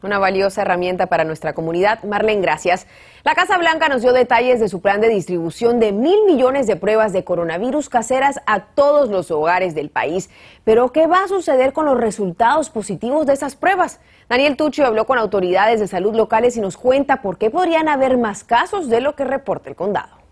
Una 0.02 0.20
valiosa 0.20 0.64
herramienta 0.64 1.06
para 1.06 1.24
nuestra 1.24 1.54
comunidad. 1.54 2.04
Marlene, 2.04 2.42
gracias. 2.42 2.88
La 3.24 3.36
Casa 3.36 3.58
Blanca 3.58 3.88
nos 3.88 4.02
dio 4.02 4.12
detalles 4.12 4.60
de 4.60 4.68
su 4.68 4.82
plan 4.82 5.00
de 5.00 5.08
distribución 5.10 5.80
de 5.80 5.94
mil 5.94 6.26
millones 6.26 6.68
de 6.68 6.76
pruebas 6.76 7.14
de 7.14 7.24
coronavirus 7.24 7.88
caseras 7.88 8.42
a 8.46 8.62
todos 8.62 9.10
los 9.10 9.32
hogares 9.32 9.76
del 9.76 9.90
país. 9.90 10.30
Pero, 10.66 10.92
¿qué 10.92 11.08
va 11.08 11.24
a 11.24 11.28
suceder 11.28 11.72
con 11.72 11.86
los 11.86 11.98
resultados 11.98 12.70
positivos 12.70 13.28
de 13.28 13.34
esas 13.34 13.56
pruebas? 13.56 14.00
Daniel 14.28 14.58
Tucci 14.58 14.82
habló 14.82 15.06
con 15.06 15.20
autoridades 15.20 15.80
de 15.80 15.88
salud 15.88 16.16
locales 16.16 16.58
y 16.58 16.62
nos 16.62 16.76
cuenta 16.76 17.22
por 17.22 17.38
qué 17.38 17.50
podrían 17.50 17.88
haber 17.88 18.18
más 18.18 18.44
casos 18.44 18.90
de 18.90 19.02
lo 19.02 19.16
que 19.16 19.24
reporta 19.24 19.70
el 19.70 19.76
condado. 19.76 20.23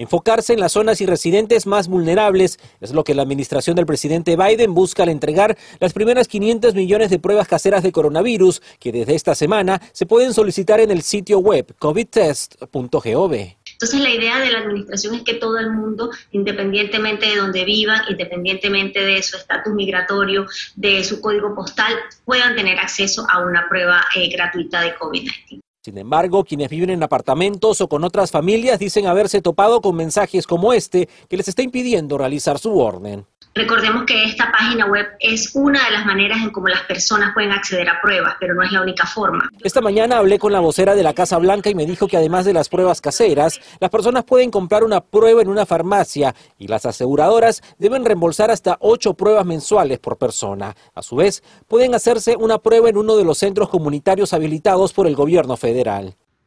Enfocarse 0.00 0.54
en 0.54 0.60
las 0.60 0.72
zonas 0.72 1.02
y 1.02 1.06
residentes 1.06 1.66
más 1.66 1.86
vulnerables 1.86 2.58
es 2.80 2.94
lo 2.94 3.04
que 3.04 3.12
la 3.12 3.20
administración 3.20 3.76
del 3.76 3.84
presidente 3.84 4.34
Biden 4.34 4.72
busca 4.72 5.02
al 5.02 5.10
entregar 5.10 5.58
las 5.78 5.92
primeras 5.92 6.26
500 6.26 6.74
millones 6.74 7.10
de 7.10 7.18
pruebas 7.18 7.46
caseras 7.46 7.82
de 7.82 7.92
coronavirus 7.92 8.62
que 8.78 8.92
desde 8.92 9.14
esta 9.14 9.34
semana 9.34 9.78
se 9.92 10.06
pueden 10.06 10.32
solicitar 10.32 10.80
en 10.80 10.90
el 10.90 11.02
sitio 11.02 11.40
web 11.40 11.74
covidtest.gov. 11.78 13.34
Entonces 13.34 14.00
la 14.00 14.08
idea 14.08 14.40
de 14.40 14.50
la 14.50 14.60
administración 14.60 15.16
es 15.16 15.22
que 15.22 15.34
todo 15.34 15.58
el 15.58 15.70
mundo, 15.70 16.08
independientemente 16.32 17.26
de 17.26 17.36
donde 17.36 17.66
vivan, 17.66 18.00
independientemente 18.08 19.04
de 19.04 19.22
su 19.22 19.36
estatus 19.36 19.74
migratorio, 19.74 20.46
de 20.76 21.04
su 21.04 21.20
código 21.20 21.54
postal, 21.54 21.92
puedan 22.24 22.56
tener 22.56 22.78
acceso 22.78 23.26
a 23.30 23.44
una 23.44 23.68
prueba 23.68 24.06
eh, 24.16 24.30
gratuita 24.30 24.80
de 24.80 24.96
COVID-19. 24.96 25.60
Sin 25.82 25.96
embargo, 25.96 26.44
quienes 26.44 26.68
viven 26.68 26.90
en 26.90 27.02
apartamentos 27.02 27.80
o 27.80 27.88
con 27.88 28.04
otras 28.04 28.30
familias 28.30 28.78
dicen 28.78 29.06
haberse 29.06 29.40
topado 29.40 29.80
con 29.80 29.96
mensajes 29.96 30.46
como 30.46 30.74
este 30.74 31.08
que 31.26 31.38
les 31.38 31.48
está 31.48 31.62
impidiendo 31.62 32.18
realizar 32.18 32.58
su 32.58 32.78
orden. 32.78 33.24
Recordemos 33.52 34.04
que 34.04 34.24
esta 34.24 34.52
página 34.52 34.86
web 34.86 35.06
es 35.18 35.56
una 35.56 35.84
de 35.84 35.90
las 35.90 36.06
maneras 36.06 36.38
en 36.40 36.50
cómo 36.50 36.68
las 36.68 36.82
personas 36.82 37.32
pueden 37.34 37.50
acceder 37.50 37.88
a 37.88 38.00
pruebas, 38.00 38.36
pero 38.38 38.54
no 38.54 38.62
es 38.62 38.70
la 38.70 38.80
única 38.80 39.06
forma. 39.06 39.50
Esta 39.64 39.80
mañana 39.80 40.18
hablé 40.18 40.38
con 40.38 40.52
la 40.52 40.60
vocera 40.60 40.94
de 40.94 41.02
la 41.02 41.14
Casa 41.14 41.36
Blanca 41.38 41.68
y 41.68 41.74
me 41.74 41.84
dijo 41.84 42.06
que 42.06 42.16
además 42.16 42.44
de 42.44 42.52
las 42.52 42.68
pruebas 42.68 43.00
caseras, 43.00 43.58
las 43.80 43.90
personas 43.90 44.22
pueden 44.22 44.52
comprar 44.52 44.84
una 44.84 45.00
prueba 45.00 45.42
en 45.42 45.48
una 45.48 45.66
farmacia 45.66 46.32
y 46.58 46.68
las 46.68 46.86
aseguradoras 46.86 47.60
deben 47.78 48.04
reembolsar 48.04 48.52
hasta 48.52 48.76
ocho 48.80 49.14
pruebas 49.14 49.44
mensuales 49.44 49.98
por 49.98 50.16
persona. 50.16 50.76
A 50.94 51.02
su 51.02 51.16
vez, 51.16 51.42
pueden 51.66 51.96
hacerse 51.96 52.36
una 52.36 52.58
prueba 52.58 52.88
en 52.88 52.98
uno 52.98 53.16
de 53.16 53.24
los 53.24 53.38
centros 53.38 53.68
comunitarios 53.68 54.32
habilitados 54.32 54.92
por 54.92 55.08
el 55.08 55.16
gobierno 55.16 55.56
federal. 55.56 55.69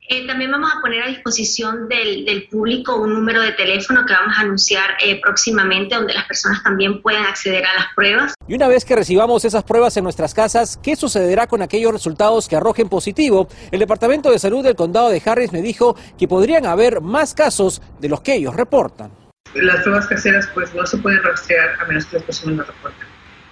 Eh, 0.09 0.27
también 0.27 0.51
vamos 0.51 0.69
a 0.75 0.81
poner 0.81 1.01
a 1.01 1.07
disposición 1.07 1.87
del, 1.87 2.47
público 2.51 2.97
un 2.97 3.13
número 3.13 3.41
de 3.41 3.53
teléfono 3.53 4.05
que 4.05 4.13
vamos 4.13 4.37
a 4.37 4.41
anunciar 4.41 4.97
eh, 5.03 5.19
próximamente 5.21 5.95
donde 5.95 6.13
las 6.13 6.25
personas 6.25 6.61
también 6.61 7.01
pueden 7.01 7.23
acceder 7.23 7.65
a 7.65 7.73
las 7.73 7.85
pruebas. 7.95 8.33
Y 8.47 8.53
una 8.53 8.67
vez 8.67 8.83
que 8.83 8.95
recibamos 8.95 9.45
esas 9.45 9.63
pruebas 9.63 9.95
en 9.95 10.03
nuestras 10.03 10.33
casas, 10.33 10.77
¿qué 10.83 10.97
sucederá 10.97 11.47
con 11.47 11.61
aquellos 11.61 11.93
resultados 11.93 12.49
que 12.49 12.57
arrojen 12.57 12.89
positivo? 12.89 13.47
El 13.71 13.79
Departamento 13.79 14.29
de 14.29 14.39
Salud 14.39 14.63
del 14.63 14.75
Condado 14.75 15.09
de 15.09 15.21
Harris 15.25 15.53
me 15.53 15.61
dijo 15.61 15.95
que 16.17 16.27
podrían 16.27 16.65
haber 16.65 16.99
más 16.99 17.33
casos 17.33 17.81
de 17.99 18.09
los 18.09 18.21
que 18.21 18.35
ellos 18.35 18.55
reportan. 18.55 19.11
Las 19.55 19.81
pruebas 19.83 20.07
caseras 20.07 20.49
pues 20.53 20.73
no 20.75 20.85
se 20.85 20.97
pueden 20.97 21.23
rastrear 21.23 21.79
a 21.79 21.85
menos 21.85 22.05
que 22.07 22.17
las 22.17 22.25
personas 22.25 22.57
las 22.57 22.67
reporten. 22.67 23.07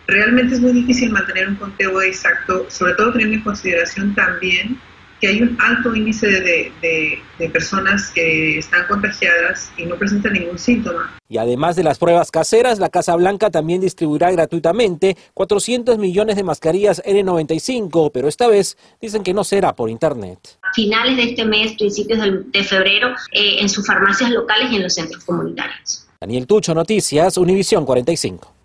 Realmente 0.07 0.55
es 0.55 0.59
muy 0.59 0.73
difícil 0.73 1.11
mantener 1.11 1.47
un 1.47 1.55
conteo 1.55 2.01
exacto, 2.01 2.65
sobre 2.69 2.93
todo 2.95 3.13
teniendo 3.13 3.37
en 3.37 3.43
consideración 3.43 4.13
también 4.13 4.77
que 5.21 5.27
hay 5.27 5.41
un 5.43 5.55
alto 5.61 5.95
índice 5.95 6.27
de, 6.27 7.21
personas 7.53 8.11
que 8.11 8.57
están 8.57 8.85
contagiadas 8.87 9.71
y 9.77 9.85
no 9.85 9.95
presentan 9.95 10.33
ningún 10.33 10.57
síntoma. 10.57 11.15
Y 11.29 11.37
además 11.37 11.75
de 11.75 11.83
las 11.83 11.97
pruebas 11.97 12.31
caseras, 12.31 12.79
la 12.79 12.89
Casa 12.89 13.15
Blanca 13.15 13.49
también 13.49 13.81
distribuirá 13.81 14.31
gratuitamente 14.31 15.15
400 15.33 15.97
millones 15.97 16.35
de 16.35 16.43
mascarillas 16.43 17.01
N95, 17.03 18.11
pero 18.13 18.27
esta 18.27 18.47
vez 18.47 18.77
dicen 18.99 19.23
que 19.23 19.33
no 19.33 19.43
será 19.43 19.73
por 19.73 19.89
Internet. 19.89 20.39
Finales 20.73 21.17
de 21.17 21.23
este 21.23 21.45
mes, 21.45 21.73
principios 21.73 22.19
de, 22.51 22.63
febrero, 22.63 23.09
eh, 23.31 23.57
en 23.59 23.69
sus 23.69 23.85
farmacias 23.85 24.31
locales 24.31 24.71
y 24.71 24.77
en 24.77 24.83
los 24.83 24.93
centros 24.93 25.23
comunitarios. 25.23 26.07
Daniel 26.19 26.47
Tucho, 26.47 26.73
Noticias, 26.73 27.37
Univisión 27.37 27.85
45. 27.85 28.60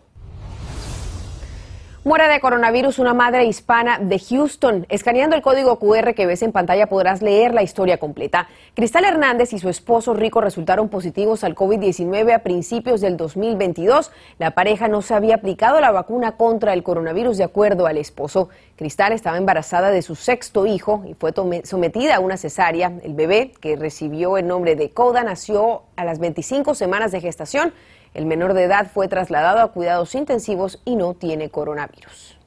Muere 2.06 2.28
de 2.28 2.38
coronavirus 2.38 3.00
una 3.00 3.14
madre 3.14 3.46
hispana 3.46 3.98
de 3.98 4.20
Houston. 4.20 4.86
Escaneando 4.88 5.34
el 5.34 5.42
código 5.42 5.80
QR 5.80 6.14
que 6.14 6.24
ves 6.24 6.40
en 6.42 6.52
pantalla 6.52 6.86
podrás 6.86 7.20
leer 7.20 7.52
la 7.52 7.64
historia 7.64 7.98
completa. 7.98 8.46
Cristal 8.74 9.04
Hernández 9.04 9.52
y 9.52 9.58
su 9.58 9.68
esposo 9.68 10.14
Rico 10.14 10.40
resultaron 10.40 10.88
positivos 10.88 11.42
al 11.42 11.56
COVID-19 11.56 12.32
a 12.32 12.44
principios 12.44 13.00
del 13.00 13.16
2022. 13.16 14.12
La 14.38 14.52
pareja 14.52 14.86
no 14.86 15.02
se 15.02 15.14
había 15.14 15.34
aplicado 15.34 15.80
la 15.80 15.90
vacuna 15.90 16.36
contra 16.36 16.74
el 16.74 16.84
coronavirus 16.84 17.38
de 17.38 17.42
acuerdo 17.42 17.88
al 17.88 17.96
esposo. 17.96 18.50
Cristal 18.76 19.10
estaba 19.10 19.36
embarazada 19.36 19.90
de 19.90 20.02
su 20.02 20.14
sexto 20.14 20.64
hijo 20.64 21.02
y 21.08 21.14
fue 21.14 21.34
sometida 21.64 22.14
a 22.14 22.20
una 22.20 22.36
cesárea. 22.36 22.92
El 23.02 23.14
bebé, 23.14 23.50
que 23.60 23.74
recibió 23.74 24.36
el 24.36 24.46
nombre 24.46 24.76
de 24.76 24.90
Coda, 24.90 25.24
nació 25.24 25.82
a 25.96 26.04
las 26.04 26.20
25 26.20 26.76
semanas 26.76 27.10
de 27.10 27.20
gestación. 27.20 27.72
El 28.16 28.24
menor 28.24 28.54
de 28.54 28.62
edad 28.62 28.86
fue 28.90 29.08
trasladado 29.08 29.60
a 29.60 29.72
cuidados 29.72 30.14
intensivos 30.14 30.80
y 30.86 30.96
no 30.96 31.12
tiene 31.12 31.50
coronavirus. 31.50 32.38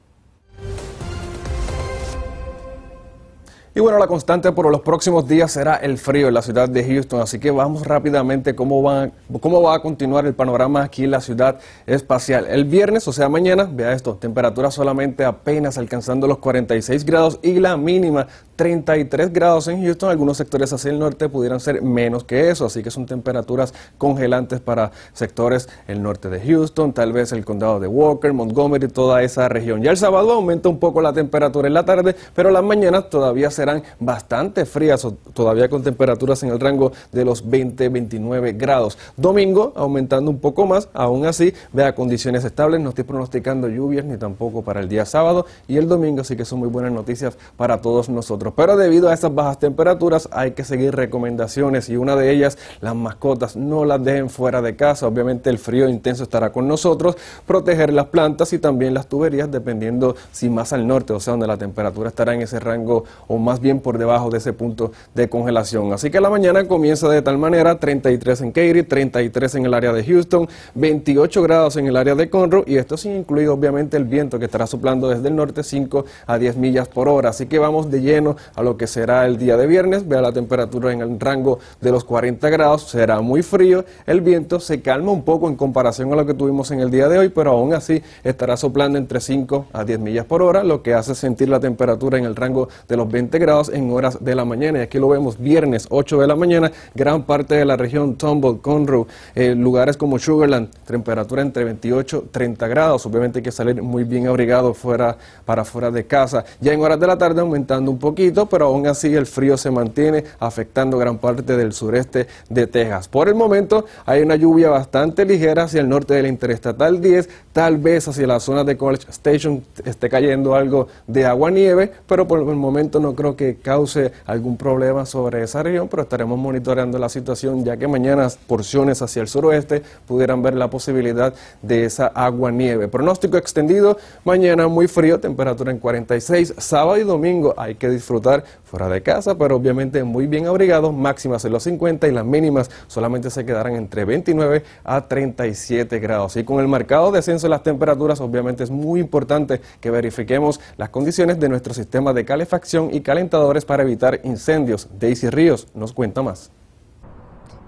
Y 3.72 3.78
bueno, 3.78 4.00
la 4.00 4.08
constante 4.08 4.50
por 4.50 4.68
los 4.68 4.80
próximos 4.80 5.28
días 5.28 5.52
será 5.52 5.76
el 5.76 5.96
frío 5.96 6.26
en 6.26 6.34
la 6.34 6.42
ciudad 6.42 6.68
de 6.68 6.82
Houston, 6.82 7.20
así 7.20 7.38
que 7.38 7.52
vamos 7.52 7.86
rápidamente 7.86 8.56
cómo 8.56 8.82
va, 8.82 9.10
cómo 9.40 9.62
va 9.62 9.76
a 9.76 9.80
continuar 9.80 10.26
el 10.26 10.34
panorama 10.34 10.82
aquí 10.82 11.04
en 11.04 11.12
la 11.12 11.20
ciudad 11.20 11.60
espacial. 11.86 12.48
El 12.48 12.64
viernes, 12.64 13.06
o 13.06 13.12
sea 13.12 13.28
mañana, 13.28 13.70
vea 13.72 13.92
esto, 13.92 14.16
temperatura 14.16 14.72
solamente 14.72 15.24
apenas 15.24 15.78
alcanzando 15.78 16.26
los 16.26 16.38
46 16.38 17.04
grados 17.04 17.38
y 17.42 17.60
la 17.60 17.76
mínima 17.76 18.26
33 18.56 19.32
grados 19.32 19.68
en 19.68 19.82
Houston. 19.82 20.10
Algunos 20.10 20.36
sectores 20.36 20.72
hacia 20.72 20.90
el 20.90 20.98
norte 20.98 21.28
pudieran 21.28 21.60
ser 21.60 21.80
menos 21.80 22.24
que 22.24 22.50
eso, 22.50 22.66
así 22.66 22.82
que 22.82 22.90
son 22.90 23.06
temperaturas 23.06 23.72
congelantes 23.98 24.60
para 24.60 24.90
sectores 25.12 25.68
el 25.86 26.02
norte 26.02 26.28
de 26.28 26.40
Houston, 26.40 26.92
tal 26.92 27.12
vez 27.12 27.32
el 27.32 27.44
condado 27.44 27.78
de 27.78 27.86
Walker, 27.86 28.32
Montgomery, 28.32 28.88
toda 28.88 29.22
esa 29.22 29.48
región. 29.48 29.80
Ya 29.80 29.92
el 29.92 29.96
sábado 29.96 30.32
aumenta 30.32 30.68
un 30.68 30.78
poco 30.78 31.00
la 31.00 31.12
temperatura 31.12 31.68
en 31.68 31.74
la 31.74 31.84
tarde, 31.84 32.16
pero 32.34 32.50
las 32.50 32.64
mañanas 32.64 33.08
todavía 33.08 33.50
se 33.50 33.59
serán 33.60 33.82
bastante 33.98 34.64
frías, 34.64 35.06
todavía 35.34 35.68
con 35.68 35.82
temperaturas 35.82 36.42
en 36.42 36.48
el 36.48 36.58
rango 36.58 36.92
de 37.12 37.26
los 37.26 37.46
20-29 37.46 38.56
grados. 38.56 38.96
Domingo 39.18 39.74
aumentando 39.76 40.30
un 40.30 40.38
poco 40.38 40.64
más, 40.64 40.88
aún 40.94 41.26
así, 41.26 41.52
vea 41.74 41.94
condiciones 41.94 42.42
estables, 42.46 42.80
no 42.80 42.88
estoy 42.88 43.04
pronosticando 43.04 43.68
lluvias 43.68 44.06
ni 44.06 44.16
tampoco 44.16 44.62
para 44.62 44.80
el 44.80 44.88
día 44.88 45.04
sábado 45.04 45.44
y 45.68 45.76
el 45.76 45.88
domingo, 45.88 46.22
así 46.22 46.36
que 46.36 46.46
son 46.46 46.60
muy 46.60 46.68
buenas 46.68 46.90
noticias 46.92 47.36
para 47.58 47.82
todos 47.82 48.08
nosotros. 48.08 48.54
Pero 48.56 48.78
debido 48.78 49.10
a 49.10 49.14
estas 49.14 49.34
bajas 49.34 49.58
temperaturas 49.58 50.26
hay 50.32 50.52
que 50.52 50.64
seguir 50.64 50.96
recomendaciones 50.96 51.90
y 51.90 51.98
una 51.98 52.16
de 52.16 52.30
ellas, 52.30 52.56
las 52.80 52.94
mascotas, 52.94 53.56
no 53.56 53.84
las 53.84 54.02
dejen 54.02 54.30
fuera 54.30 54.62
de 54.62 54.74
casa, 54.74 55.06
obviamente 55.06 55.50
el 55.50 55.58
frío 55.58 55.86
intenso 55.86 56.22
estará 56.22 56.50
con 56.50 56.66
nosotros, 56.66 57.18
proteger 57.46 57.92
las 57.92 58.06
plantas 58.06 58.54
y 58.54 58.58
también 58.58 58.94
las 58.94 59.06
tuberías 59.06 59.50
dependiendo 59.50 60.16
si 60.32 60.48
más 60.48 60.72
al 60.72 60.86
norte, 60.86 61.12
o 61.12 61.20
sea, 61.20 61.32
donde 61.32 61.46
la 61.46 61.58
temperatura 61.58 62.08
estará 62.08 62.34
en 62.34 62.40
ese 62.40 62.58
rango 62.58 63.04
o 63.28 63.36
más 63.36 63.49
más 63.50 63.58
bien 63.58 63.80
por 63.80 63.98
debajo 63.98 64.30
de 64.30 64.38
ese 64.38 64.52
punto 64.52 64.92
de 65.12 65.28
congelación. 65.28 65.92
Así 65.92 66.08
que 66.08 66.20
la 66.20 66.30
mañana 66.30 66.68
comienza 66.68 67.08
de 67.08 67.20
tal 67.20 67.36
manera, 67.36 67.80
33 67.80 68.42
en 68.42 68.52
Katy, 68.52 68.84
33 68.84 69.56
en 69.56 69.66
el 69.66 69.74
área 69.74 69.92
de 69.92 70.04
Houston, 70.04 70.48
28 70.76 71.42
grados 71.42 71.74
en 71.76 71.88
el 71.88 71.96
área 71.96 72.14
de 72.14 72.30
Conroe 72.30 72.62
y 72.64 72.76
esto 72.76 72.96
sin 72.96 73.16
incluir 73.16 73.48
obviamente 73.48 73.96
el 73.96 74.04
viento 74.04 74.38
que 74.38 74.44
estará 74.44 74.68
soplando 74.68 75.08
desde 75.08 75.26
el 75.26 75.34
norte 75.34 75.64
5 75.64 76.04
a 76.28 76.38
10 76.38 76.58
millas 76.58 76.86
por 76.86 77.08
hora. 77.08 77.30
Así 77.30 77.46
que 77.46 77.58
vamos 77.58 77.90
de 77.90 78.02
lleno 78.02 78.36
a 78.54 78.62
lo 78.62 78.76
que 78.76 78.86
será 78.86 79.26
el 79.26 79.36
día 79.36 79.56
de 79.56 79.66
viernes. 79.66 80.06
Vea 80.06 80.20
la 80.20 80.30
temperatura 80.30 80.92
en 80.92 81.00
el 81.00 81.18
rango 81.18 81.58
de 81.80 81.90
los 81.90 82.04
40 82.04 82.48
grados, 82.50 82.82
será 82.82 83.20
muy 83.20 83.42
frío, 83.42 83.84
el 84.06 84.20
viento 84.20 84.60
se 84.60 84.80
calma 84.80 85.10
un 85.10 85.24
poco 85.24 85.48
en 85.48 85.56
comparación 85.56 86.12
a 86.12 86.16
lo 86.16 86.24
que 86.24 86.34
tuvimos 86.34 86.70
en 86.70 86.78
el 86.78 86.92
día 86.92 87.08
de 87.08 87.18
hoy, 87.18 87.30
pero 87.30 87.50
aún 87.50 87.74
así 87.74 88.00
estará 88.22 88.56
soplando 88.56 88.96
entre 88.96 89.20
5 89.20 89.66
a 89.72 89.82
10 89.82 89.98
millas 89.98 90.24
por 90.24 90.40
hora, 90.40 90.62
lo 90.62 90.84
que 90.84 90.94
hace 90.94 91.16
sentir 91.16 91.48
la 91.48 91.58
temperatura 91.58 92.16
en 92.16 92.26
el 92.26 92.36
rango 92.36 92.68
de 92.86 92.96
los 92.96 93.10
20 93.10 93.39
grados 93.40 93.68
en 93.68 93.90
horas 93.90 94.22
de 94.22 94.34
la 94.36 94.44
mañana. 94.44 94.78
Y 94.78 94.82
aquí 94.82 94.98
lo 94.98 95.08
vemos 95.08 95.38
viernes 95.38 95.88
8 95.90 96.20
de 96.20 96.26
la 96.28 96.36
mañana, 96.36 96.70
gran 96.94 97.24
parte 97.24 97.56
de 97.56 97.64
la 97.64 97.76
región 97.76 98.14
Tumble, 98.14 98.58
Conroe, 98.60 99.06
eh, 99.34 99.56
lugares 99.56 99.96
como 99.96 100.18
Sugarland, 100.18 100.68
temperatura 100.86 101.42
entre 101.42 101.64
28 101.64 102.24
y 102.26 102.28
30 102.28 102.68
grados. 102.68 103.04
Obviamente 103.06 103.40
hay 103.40 103.42
que 103.42 103.50
salir 103.50 103.82
muy 103.82 104.04
bien 104.04 104.28
abrigado 104.28 104.74
fuera, 104.74 105.16
para 105.44 105.64
fuera 105.64 105.90
de 105.90 106.06
casa. 106.06 106.44
Ya 106.60 106.72
en 106.72 106.80
horas 106.80 107.00
de 107.00 107.08
la 107.08 107.18
tarde 107.18 107.40
aumentando 107.40 107.90
un 107.90 107.98
poquito, 107.98 108.46
pero 108.46 108.66
aún 108.66 108.86
así 108.86 109.12
el 109.14 109.26
frío 109.26 109.56
se 109.56 109.70
mantiene 109.70 110.24
afectando 110.38 110.98
gran 110.98 111.18
parte 111.18 111.56
del 111.56 111.72
sureste 111.72 112.28
de 112.48 112.66
Texas. 112.66 113.08
Por 113.08 113.28
el 113.28 113.34
momento 113.34 113.86
hay 114.06 114.22
una 114.22 114.36
lluvia 114.36 114.70
bastante 114.70 115.24
ligera 115.24 115.64
hacia 115.64 115.80
el 115.80 115.88
norte 115.88 116.14
de 116.14 116.22
la 116.22 116.28
Interestatal 116.28 117.00
10, 117.00 117.28
tal 117.52 117.78
vez 117.78 118.06
hacia 118.06 118.26
la 118.26 118.38
zona 118.38 118.64
de 118.64 118.76
College 118.76 119.06
Station 119.10 119.62
esté 119.84 120.08
cayendo 120.08 120.54
algo 120.54 120.88
de 121.06 121.24
agua 121.24 121.50
nieve, 121.50 121.92
pero 122.06 122.26
por 122.26 122.40
el 122.40 122.56
momento 122.56 123.00
no 123.00 123.14
creo 123.14 123.29
que 123.36 123.56
cause 123.56 124.12
algún 124.26 124.56
problema 124.56 125.06
sobre 125.06 125.42
esa 125.42 125.62
región, 125.62 125.88
pero 125.88 126.02
estaremos 126.02 126.38
monitoreando 126.38 126.98
la 126.98 127.08
situación 127.08 127.64
ya 127.64 127.76
que 127.76 127.88
mañana 127.88 128.28
porciones 128.46 129.02
hacia 129.02 129.22
el 129.22 129.28
suroeste 129.28 129.82
pudieran 130.06 130.42
ver 130.42 130.54
la 130.54 130.70
posibilidad 130.70 131.34
de 131.62 131.84
esa 131.84 132.06
agua 132.08 132.50
nieve. 132.50 132.88
Pronóstico 132.88 133.36
extendido, 133.36 133.96
mañana 134.24 134.68
muy 134.68 134.88
frío, 134.88 135.20
temperatura 135.20 135.70
en 135.70 135.78
46, 135.78 136.54
sábado 136.58 136.98
y 136.98 137.04
domingo 137.04 137.54
hay 137.56 137.74
que 137.74 137.88
disfrutar 137.88 138.44
fuera 138.70 138.88
de 138.88 139.02
casa, 139.02 139.36
pero 139.36 139.56
obviamente 139.56 140.04
muy 140.04 140.26
bien 140.26 140.46
abrigados, 140.46 140.94
máximas 140.94 141.44
en 141.44 141.52
los 141.52 141.64
50 141.64 142.08
y 142.08 142.12
las 142.12 142.24
mínimas 142.24 142.70
solamente 142.86 143.30
se 143.30 143.44
quedarán 143.44 143.74
entre 143.74 144.04
29 144.04 144.62
a 144.84 145.08
37 145.08 145.98
grados. 145.98 146.36
Y 146.36 146.44
con 146.44 146.60
el 146.60 146.68
marcado 146.68 147.10
descenso 147.10 147.46
de 147.46 147.50
las 147.50 147.62
temperaturas, 147.62 148.20
obviamente 148.20 148.64
es 148.64 148.70
muy 148.70 149.00
importante 149.00 149.60
que 149.80 149.90
verifiquemos 149.90 150.60
las 150.76 150.90
condiciones 150.90 151.40
de 151.40 151.48
nuestro 151.48 151.74
sistema 151.74 152.12
de 152.12 152.24
calefacción 152.24 152.90
y 152.92 153.00
calefacción 153.00 153.20
para 153.64 153.82
evitar 153.82 154.20
incendios. 154.24 154.88
Daisy 154.98 155.30
Ríos 155.30 155.68
nos 155.74 155.92
cuenta 155.92 156.22
más. 156.22 156.50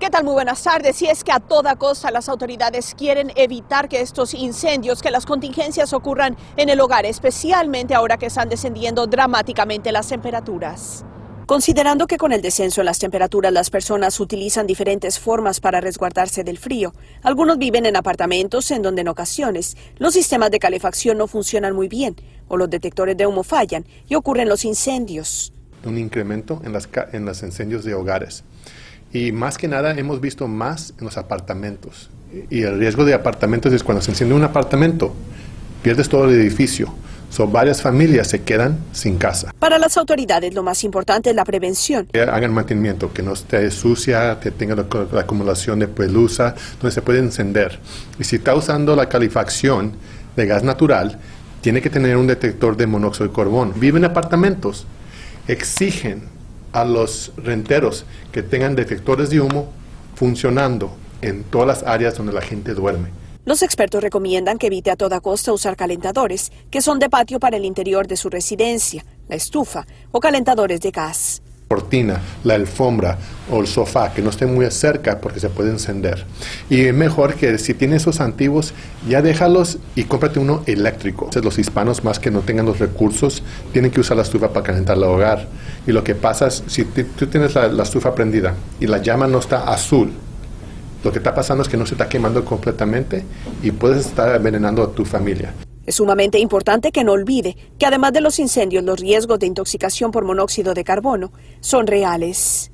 ¿Qué 0.02 0.10
tal? 0.10 0.24
Muy 0.24 0.32
buenas 0.32 0.60
tardes. 0.64 1.00
Y 1.00 1.06
es 1.06 1.22
que 1.22 1.30
a 1.30 1.38
toda 1.38 1.76
costa 1.76 2.10
las 2.10 2.28
autoridades 2.28 2.92
quieren 2.98 3.30
evitar 3.36 3.88
que 3.88 4.00
estos 4.00 4.34
incendios, 4.34 5.00
que 5.00 5.12
las 5.12 5.26
contingencias 5.26 5.92
ocurran 5.92 6.36
en 6.56 6.70
el 6.70 6.80
hogar, 6.80 7.06
especialmente 7.06 7.94
ahora 7.94 8.16
que 8.16 8.26
están 8.26 8.48
descendiendo 8.48 9.06
dramáticamente 9.06 9.92
las 9.92 10.08
temperaturas. 10.08 11.04
Considerando 11.46 12.08
que 12.08 12.16
con 12.16 12.32
el 12.32 12.42
descenso 12.42 12.80
en 12.80 12.86
las 12.86 12.98
temperaturas 12.98 13.52
las 13.52 13.70
personas 13.70 14.18
utilizan 14.18 14.66
diferentes 14.66 15.20
formas 15.20 15.60
para 15.60 15.80
resguardarse 15.80 16.42
del 16.42 16.58
frío, 16.58 16.92
algunos 17.22 17.58
viven 17.58 17.86
en 17.86 17.94
apartamentos 17.94 18.72
en 18.72 18.82
donde 18.82 19.02
en 19.02 19.08
ocasiones 19.08 19.76
los 19.98 20.14
sistemas 20.14 20.50
de 20.50 20.58
calefacción 20.58 21.16
no 21.16 21.28
funcionan 21.28 21.76
muy 21.76 21.86
bien 21.86 22.16
o 22.48 22.56
los 22.56 22.68
detectores 22.68 23.16
de 23.16 23.28
humo 23.28 23.44
fallan 23.44 23.86
y 24.08 24.16
ocurren 24.16 24.48
los 24.48 24.64
incendios. 24.64 25.52
Un 25.84 25.96
incremento 25.96 26.60
en, 26.64 26.72
las, 26.72 26.88
en 27.12 27.24
los 27.24 27.40
incendios 27.44 27.84
de 27.84 27.94
hogares. 27.94 28.42
Y 29.12 29.32
más 29.32 29.58
que 29.58 29.68
nada 29.68 29.92
hemos 29.92 30.20
visto 30.20 30.48
más 30.48 30.94
en 30.98 31.04
los 31.04 31.16
apartamentos. 31.18 32.10
Y 32.50 32.62
el 32.62 32.78
riesgo 32.78 33.04
de 33.04 33.14
apartamentos 33.14 33.72
es 33.72 33.82
cuando 33.82 34.02
se 34.02 34.10
enciende 34.10 34.34
un 34.34 34.42
apartamento, 34.42 35.14
pierdes 35.82 36.08
todo 36.08 36.24
el 36.24 36.40
edificio 36.40 36.94
So, 37.32 37.46
varias 37.46 37.80
familias 37.80 38.28
se 38.28 38.42
quedan 38.42 38.78
sin 38.92 39.16
casa. 39.16 39.54
Para 39.58 39.78
las 39.78 39.96
autoridades 39.96 40.52
lo 40.52 40.62
más 40.62 40.84
importante 40.84 41.30
es 41.30 41.36
la 41.36 41.46
prevención. 41.46 42.06
Que 42.12 42.20
hagan 42.20 42.52
mantenimiento, 42.52 43.10
que 43.10 43.22
no 43.22 43.32
esté 43.32 43.70
sucia, 43.70 44.38
que 44.38 44.50
tenga 44.50 44.74
la, 44.74 45.18
acumulación 45.18 45.78
de 45.78 45.88
pelusa, 45.88 46.54
donde 46.78 46.92
se 46.92 47.00
puede 47.00 47.20
encender. 47.20 47.78
Y 48.18 48.24
si 48.24 48.36
está 48.36 48.54
usando 48.54 48.94
la 48.94 49.08
calefacción 49.08 49.94
de 50.36 50.44
gas 50.44 50.62
natural, 50.62 51.18
tiene 51.62 51.80
que 51.80 51.88
tener 51.88 52.18
un 52.18 52.26
detector 52.26 52.76
de 52.76 52.86
monóxido 52.86 53.28
de 53.28 53.34
carbono. 53.34 53.72
Viven 53.76 54.04
en 54.04 54.10
apartamentos, 54.10 54.86
exigen 55.48 56.24
a 56.72 56.84
los 56.84 57.32
renteros 57.36 58.04
que 58.32 58.42
tengan 58.42 58.74
detectores 58.74 59.30
de 59.30 59.40
humo 59.40 59.70
funcionando 60.14 60.94
en 61.20 61.44
todas 61.44 61.66
las 61.66 61.82
áreas 61.82 62.16
donde 62.16 62.32
la 62.32 62.42
gente 62.42 62.74
duerme. 62.74 63.10
Los 63.44 63.62
expertos 63.62 64.02
recomiendan 64.02 64.58
que 64.58 64.68
evite 64.68 64.90
a 64.90 64.96
toda 64.96 65.20
costa 65.20 65.52
usar 65.52 65.76
calentadores, 65.76 66.52
que 66.70 66.80
son 66.80 66.98
de 67.00 67.10
patio 67.10 67.40
para 67.40 67.56
el 67.56 67.64
interior 67.64 68.06
de 68.06 68.16
su 68.16 68.30
residencia, 68.30 69.04
la 69.28 69.34
estufa 69.34 69.86
o 70.12 70.20
calentadores 70.20 70.80
de 70.80 70.92
gas. 70.92 71.42
Cortina, 71.72 72.20
la 72.44 72.52
alfombra 72.52 73.16
o 73.50 73.58
el 73.62 73.66
sofá, 73.66 74.12
que 74.12 74.20
no 74.20 74.28
esté 74.28 74.44
muy 74.44 74.70
cerca 74.70 75.18
porque 75.22 75.40
se 75.40 75.48
puede 75.48 75.70
encender. 75.70 76.26
Y 76.68 76.82
es 76.82 76.92
mejor 76.92 77.34
que 77.34 77.56
si 77.56 77.72
tienes 77.72 78.02
esos 78.02 78.20
antiguos, 78.20 78.74
ya 79.08 79.22
déjalos 79.22 79.78
y 79.94 80.04
cómprate 80.04 80.38
uno 80.38 80.62
eléctrico. 80.66 81.30
Los 81.42 81.58
hispanos, 81.58 82.04
más 82.04 82.18
que 82.18 82.30
no 82.30 82.40
tengan 82.40 82.66
los 82.66 82.78
recursos, 82.78 83.42
tienen 83.72 83.90
que 83.90 84.00
usar 84.00 84.18
la 84.18 84.22
estufa 84.22 84.52
para 84.52 84.66
calentar 84.66 84.98
el 84.98 85.04
hogar. 85.04 85.48
Y 85.86 85.92
lo 85.92 86.04
que 86.04 86.14
pasa 86.14 86.48
es, 86.48 86.62
si 86.66 86.84
tú 86.84 87.26
tienes 87.28 87.54
la 87.54 87.82
estufa 87.82 88.14
prendida 88.14 88.54
y 88.78 88.86
la 88.86 88.98
llama 88.98 89.26
no 89.26 89.38
está 89.38 89.64
azul, 89.72 90.12
lo 91.02 91.10
que 91.10 91.20
está 91.20 91.34
pasando 91.34 91.62
es 91.62 91.70
que 91.70 91.78
no 91.78 91.86
se 91.86 91.94
está 91.94 92.06
quemando 92.06 92.44
completamente 92.44 93.24
y 93.62 93.70
puedes 93.70 94.04
estar 94.04 94.36
envenenando 94.36 94.82
a 94.82 94.92
tu 94.92 95.06
familia. 95.06 95.54
Es 95.84 95.96
sumamente 95.96 96.38
importante 96.38 96.92
que 96.92 97.02
no 97.02 97.12
olvide 97.12 97.56
que 97.78 97.86
además 97.86 98.12
de 98.12 98.20
los 98.20 98.38
incendios, 98.38 98.84
los 98.84 99.00
riesgos 99.00 99.38
de 99.40 99.46
intoxicación 99.46 100.12
por 100.12 100.24
monóxido 100.24 100.74
de 100.74 100.84
carbono 100.84 101.32
son 101.60 101.86
reales. 101.88 102.70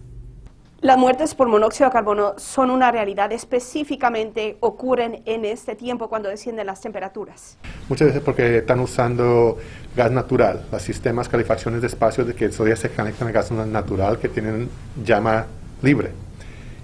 Las 0.80 0.96
muertes 0.96 1.34
por 1.34 1.48
monóxido 1.48 1.88
de 1.88 1.92
carbono 1.92 2.34
son 2.36 2.70
una 2.70 2.92
realidad, 2.92 3.32
específicamente 3.32 4.58
ocurren 4.60 5.22
en 5.24 5.44
este 5.44 5.74
tiempo 5.74 6.08
cuando 6.08 6.28
descienden 6.28 6.66
las 6.66 6.80
temperaturas. 6.80 7.58
Muchas 7.88 8.08
veces 8.08 8.22
porque 8.22 8.58
están 8.58 8.78
usando 8.78 9.56
gas 9.96 10.12
natural, 10.12 10.66
los 10.70 10.82
sistemas 10.82 11.28
calefacciones 11.28 11.80
de 11.80 11.88
espacios 11.88 12.28
de 12.28 12.34
que 12.34 12.48
todavía 12.50 12.76
se 12.76 12.90
conectan 12.90 13.26
a 13.26 13.32
gas 13.32 13.50
natural 13.50 14.18
que 14.18 14.28
tienen 14.28 14.68
llama 15.02 15.46
libre. 15.82 16.12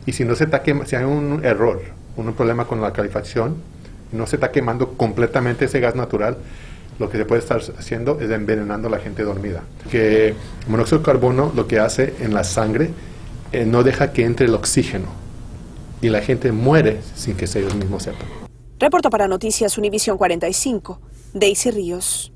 Y 0.07 0.13
si 0.13 0.25
no 0.25 0.35
se 0.35 0.45
está 0.45 0.63
si 0.87 0.97
hay 0.97 1.05
un 1.05 1.45
error, 1.45 1.81
un 2.17 2.33
problema 2.33 2.65
con 2.65 2.81
la 2.81 2.93
calefacción, 2.93 3.63
no 4.14 4.27
se 4.27 4.37
está 4.37 4.50
quemando 4.50 4.92
completamente 4.92 5.66
ese 5.66 5.81
gas 5.81 5.94
natural, 5.94 6.38
lo 6.98 7.11
que 7.11 7.18
se 7.18 7.24
puede 7.24 7.40
estar 7.40 7.61
haciendo 7.79 8.20
es 8.20 8.31
envenenando 8.31 8.88
a 8.88 8.90
la 8.90 8.98
gente 8.98 9.22
dormida. 9.24 9.62
Que 9.90 10.35
monóxido 10.68 10.98
de 10.98 11.05
carbono 11.05 11.53
lo 11.55 11.66
que 11.66 11.81
hace 11.81 12.14
en 12.20 12.35
la 12.35 12.44
sangre 12.44 12.90
eh, 13.53 13.64
no 13.66 13.83
deja 13.83 14.12
que 14.12 14.24
entre 14.24 14.46
el 14.46 14.55
oxígeno 14.55 15.07
y 16.00 16.09
la 16.09 16.20
gente 16.20 16.53
muere 16.53 17.00
sin 17.14 17.37
que 17.37 17.46
ellos 17.46 17.74
mismos 17.74 18.05
sepan. 18.05 18.29
Reporto 18.79 19.11
para 19.11 19.29
Noticias 19.29 19.79
Univisión 19.79 20.18
45, 20.18 21.00
Daisy 21.33 21.70
Ríos. 21.70 22.34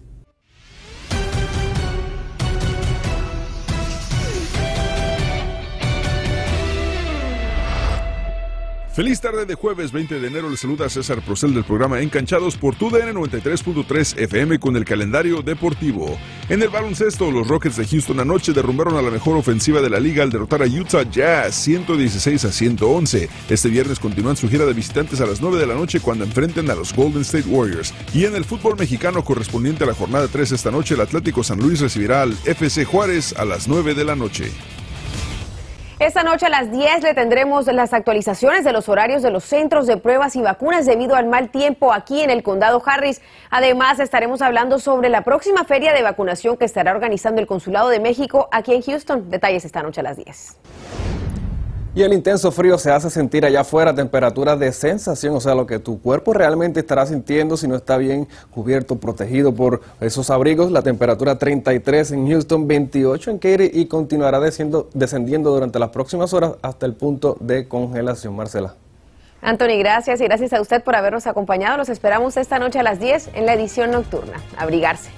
Feliz 8.99 9.21
tarde 9.21 9.47
de 9.47 9.55
jueves 9.55 9.93
20 9.93 10.19
de 10.19 10.27
enero. 10.27 10.51
Le 10.51 10.57
saluda 10.57 10.89
César 10.89 11.23
Procel 11.23 11.55
del 11.55 11.63
programa 11.63 12.01
Encanchados 12.01 12.57
por 12.57 12.75
TUDN 12.75 13.15
93.3 13.15 14.19
FM 14.19 14.59
con 14.59 14.75
el 14.75 14.85
calendario 14.85 15.41
deportivo. 15.41 16.19
En 16.49 16.63
el 16.63 16.69
baloncesto, 16.69 17.31
los 17.31 17.47
Rockets 17.47 17.77
de 17.77 17.87
Houston 17.87 18.19
anoche 18.19 18.53
derrumbaron 18.53 18.97
a 18.97 19.03
la 19.03 19.13
mejor 19.13 19.37
ofensiva 19.37 19.81
de 19.81 19.89
la 19.89 20.01
liga 20.01 20.25
al 20.25 20.31
derrotar 20.31 20.65
a 20.65 20.67
Utah 20.67 21.09
Jazz 21.09 21.55
116 21.55 22.45
a 22.45 22.51
111. 22.51 23.29
Este 23.49 23.69
viernes 23.69 24.01
continúan 24.01 24.37
su 24.37 24.49
gira 24.49 24.67
de 24.67 24.73
visitantes 24.73 25.21
a 25.21 25.27
las 25.27 25.41
9 25.41 25.59
de 25.59 25.69
la 25.69 25.77
noche 25.77 26.01
cuando 26.01 26.25
enfrenten 26.25 26.69
a 26.69 26.75
los 26.75 26.93
Golden 26.93 27.23
State 27.23 27.49
Warriors. 27.49 27.95
Y 28.13 28.25
en 28.25 28.35
el 28.35 28.45
fútbol 28.45 28.77
mexicano 28.77 29.23
correspondiente 29.23 29.85
a 29.85 29.87
la 29.87 29.95
jornada 29.95 30.27
3 30.27 30.51
esta 30.51 30.73
noche, 30.73 30.95
el 30.95 31.03
Atlético 31.03 31.45
San 31.45 31.61
Luis 31.61 31.79
recibirá 31.79 32.23
al 32.23 32.33
FC 32.47 32.85
Juárez 32.85 33.33
a 33.39 33.45
las 33.45 33.69
9 33.69 33.95
de 33.95 34.05
la 34.05 34.17
noche. 34.17 34.51
Esta 36.01 36.23
noche 36.23 36.47
a 36.47 36.49
las 36.49 36.71
10 36.71 37.03
le 37.03 37.13
tendremos 37.13 37.67
las 37.67 37.93
actualizaciones 37.93 38.63
de 38.63 38.73
los 38.73 38.89
horarios 38.89 39.21
de 39.21 39.33
los 39.33 39.43
centros 39.43 39.89
de 39.89 39.97
pruebas 39.97 40.37
y 40.37 40.41
vacunas 40.41 40.87
debido 40.87 41.17
al 41.17 41.27
mal 41.27 41.51
tiempo 41.51 41.93
aquí 41.93 42.23
en 42.23 42.31
el 42.31 42.45
condado 42.45 42.81
Harris. 42.87 43.21
Además, 43.51 43.99
estaremos 43.99 44.41
hablando 44.41 44.79
sobre 44.79 45.09
la 45.09 45.23
próxima 45.23 45.65
feria 45.65 45.93
de 45.93 46.03
vacunación 46.03 46.57
que 46.57 46.67
estará 46.67 46.93
organizando 46.93 47.41
el 47.41 47.49
Consulado 47.49 47.89
de 47.89 47.99
México 47.99 48.49
aquí 48.53 48.75
en 48.75 48.83
Houston. 48.83 49.29
Detalles 49.29 49.65
esta 49.65 49.83
noche 49.83 49.99
a 49.99 50.05
las 50.05 50.17
10. 50.19 50.57
Y 51.99 52.05
el 52.05 52.13
intenso 52.13 52.53
frío 52.53 52.79
se 52.79 52.93
hace 52.93 53.11
sentir 53.11 53.45
allá 53.45 53.63
afuera, 53.63 53.93
temperaturas 53.93 54.57
de 54.57 54.71
sensación, 54.71 55.35
o 55.35 55.41
sea, 55.41 55.57
lo 55.57 55.67
que 55.67 55.81
tu 55.81 56.01
cuerpo 56.01 56.33
realmente 56.33 56.79
estará 56.79 57.05
sintiendo 57.05 57.57
si 57.57 57.67
no 57.67 57.75
está 57.75 57.97
bien 57.97 58.29
cubierto, 58.53 59.01
protegido 59.01 59.53
por 59.53 59.81
esos 60.01 60.31
abrigos. 60.31 60.71
La 60.71 60.83
temperatura 60.83 61.41
33 61.41 62.13
en 62.13 62.29
Houston, 62.29 62.69
28 62.69 63.33
en 63.33 63.39
Katy 63.39 63.71
y 63.73 63.87
continuará 63.87 64.39
descendiendo 64.39 65.51
durante 65.51 65.81
las 65.81 65.89
próximas 65.89 66.33
horas 66.33 66.53
hasta 66.63 66.87
el 66.87 66.95
punto 66.95 67.37
de 67.41 67.67
congelación. 67.67 68.37
Marcela. 68.37 68.77
Anthony, 69.43 69.77
gracias 69.81 70.21
y 70.21 70.25
gracias 70.25 70.53
a 70.53 70.61
usted 70.61 70.85
por 70.85 70.95
habernos 70.95 71.27
acompañado. 71.27 71.79
Los 71.79 71.89
esperamos 71.89 72.37
esta 72.37 72.61
noche 72.61 72.79
a 72.79 72.85
las 72.85 73.01
10 73.01 73.31
en 73.35 73.45
la 73.45 73.55
edición 73.55 73.91
nocturna. 73.91 74.41
Abrigarse. 74.57 75.11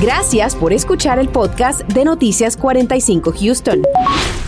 Gracias 0.00 0.54
por 0.54 0.72
escuchar 0.72 1.18
el 1.18 1.30
podcast 1.30 1.80
de 1.80 2.04
Noticias 2.04 2.56
45 2.56 3.32
Houston. 3.40 3.82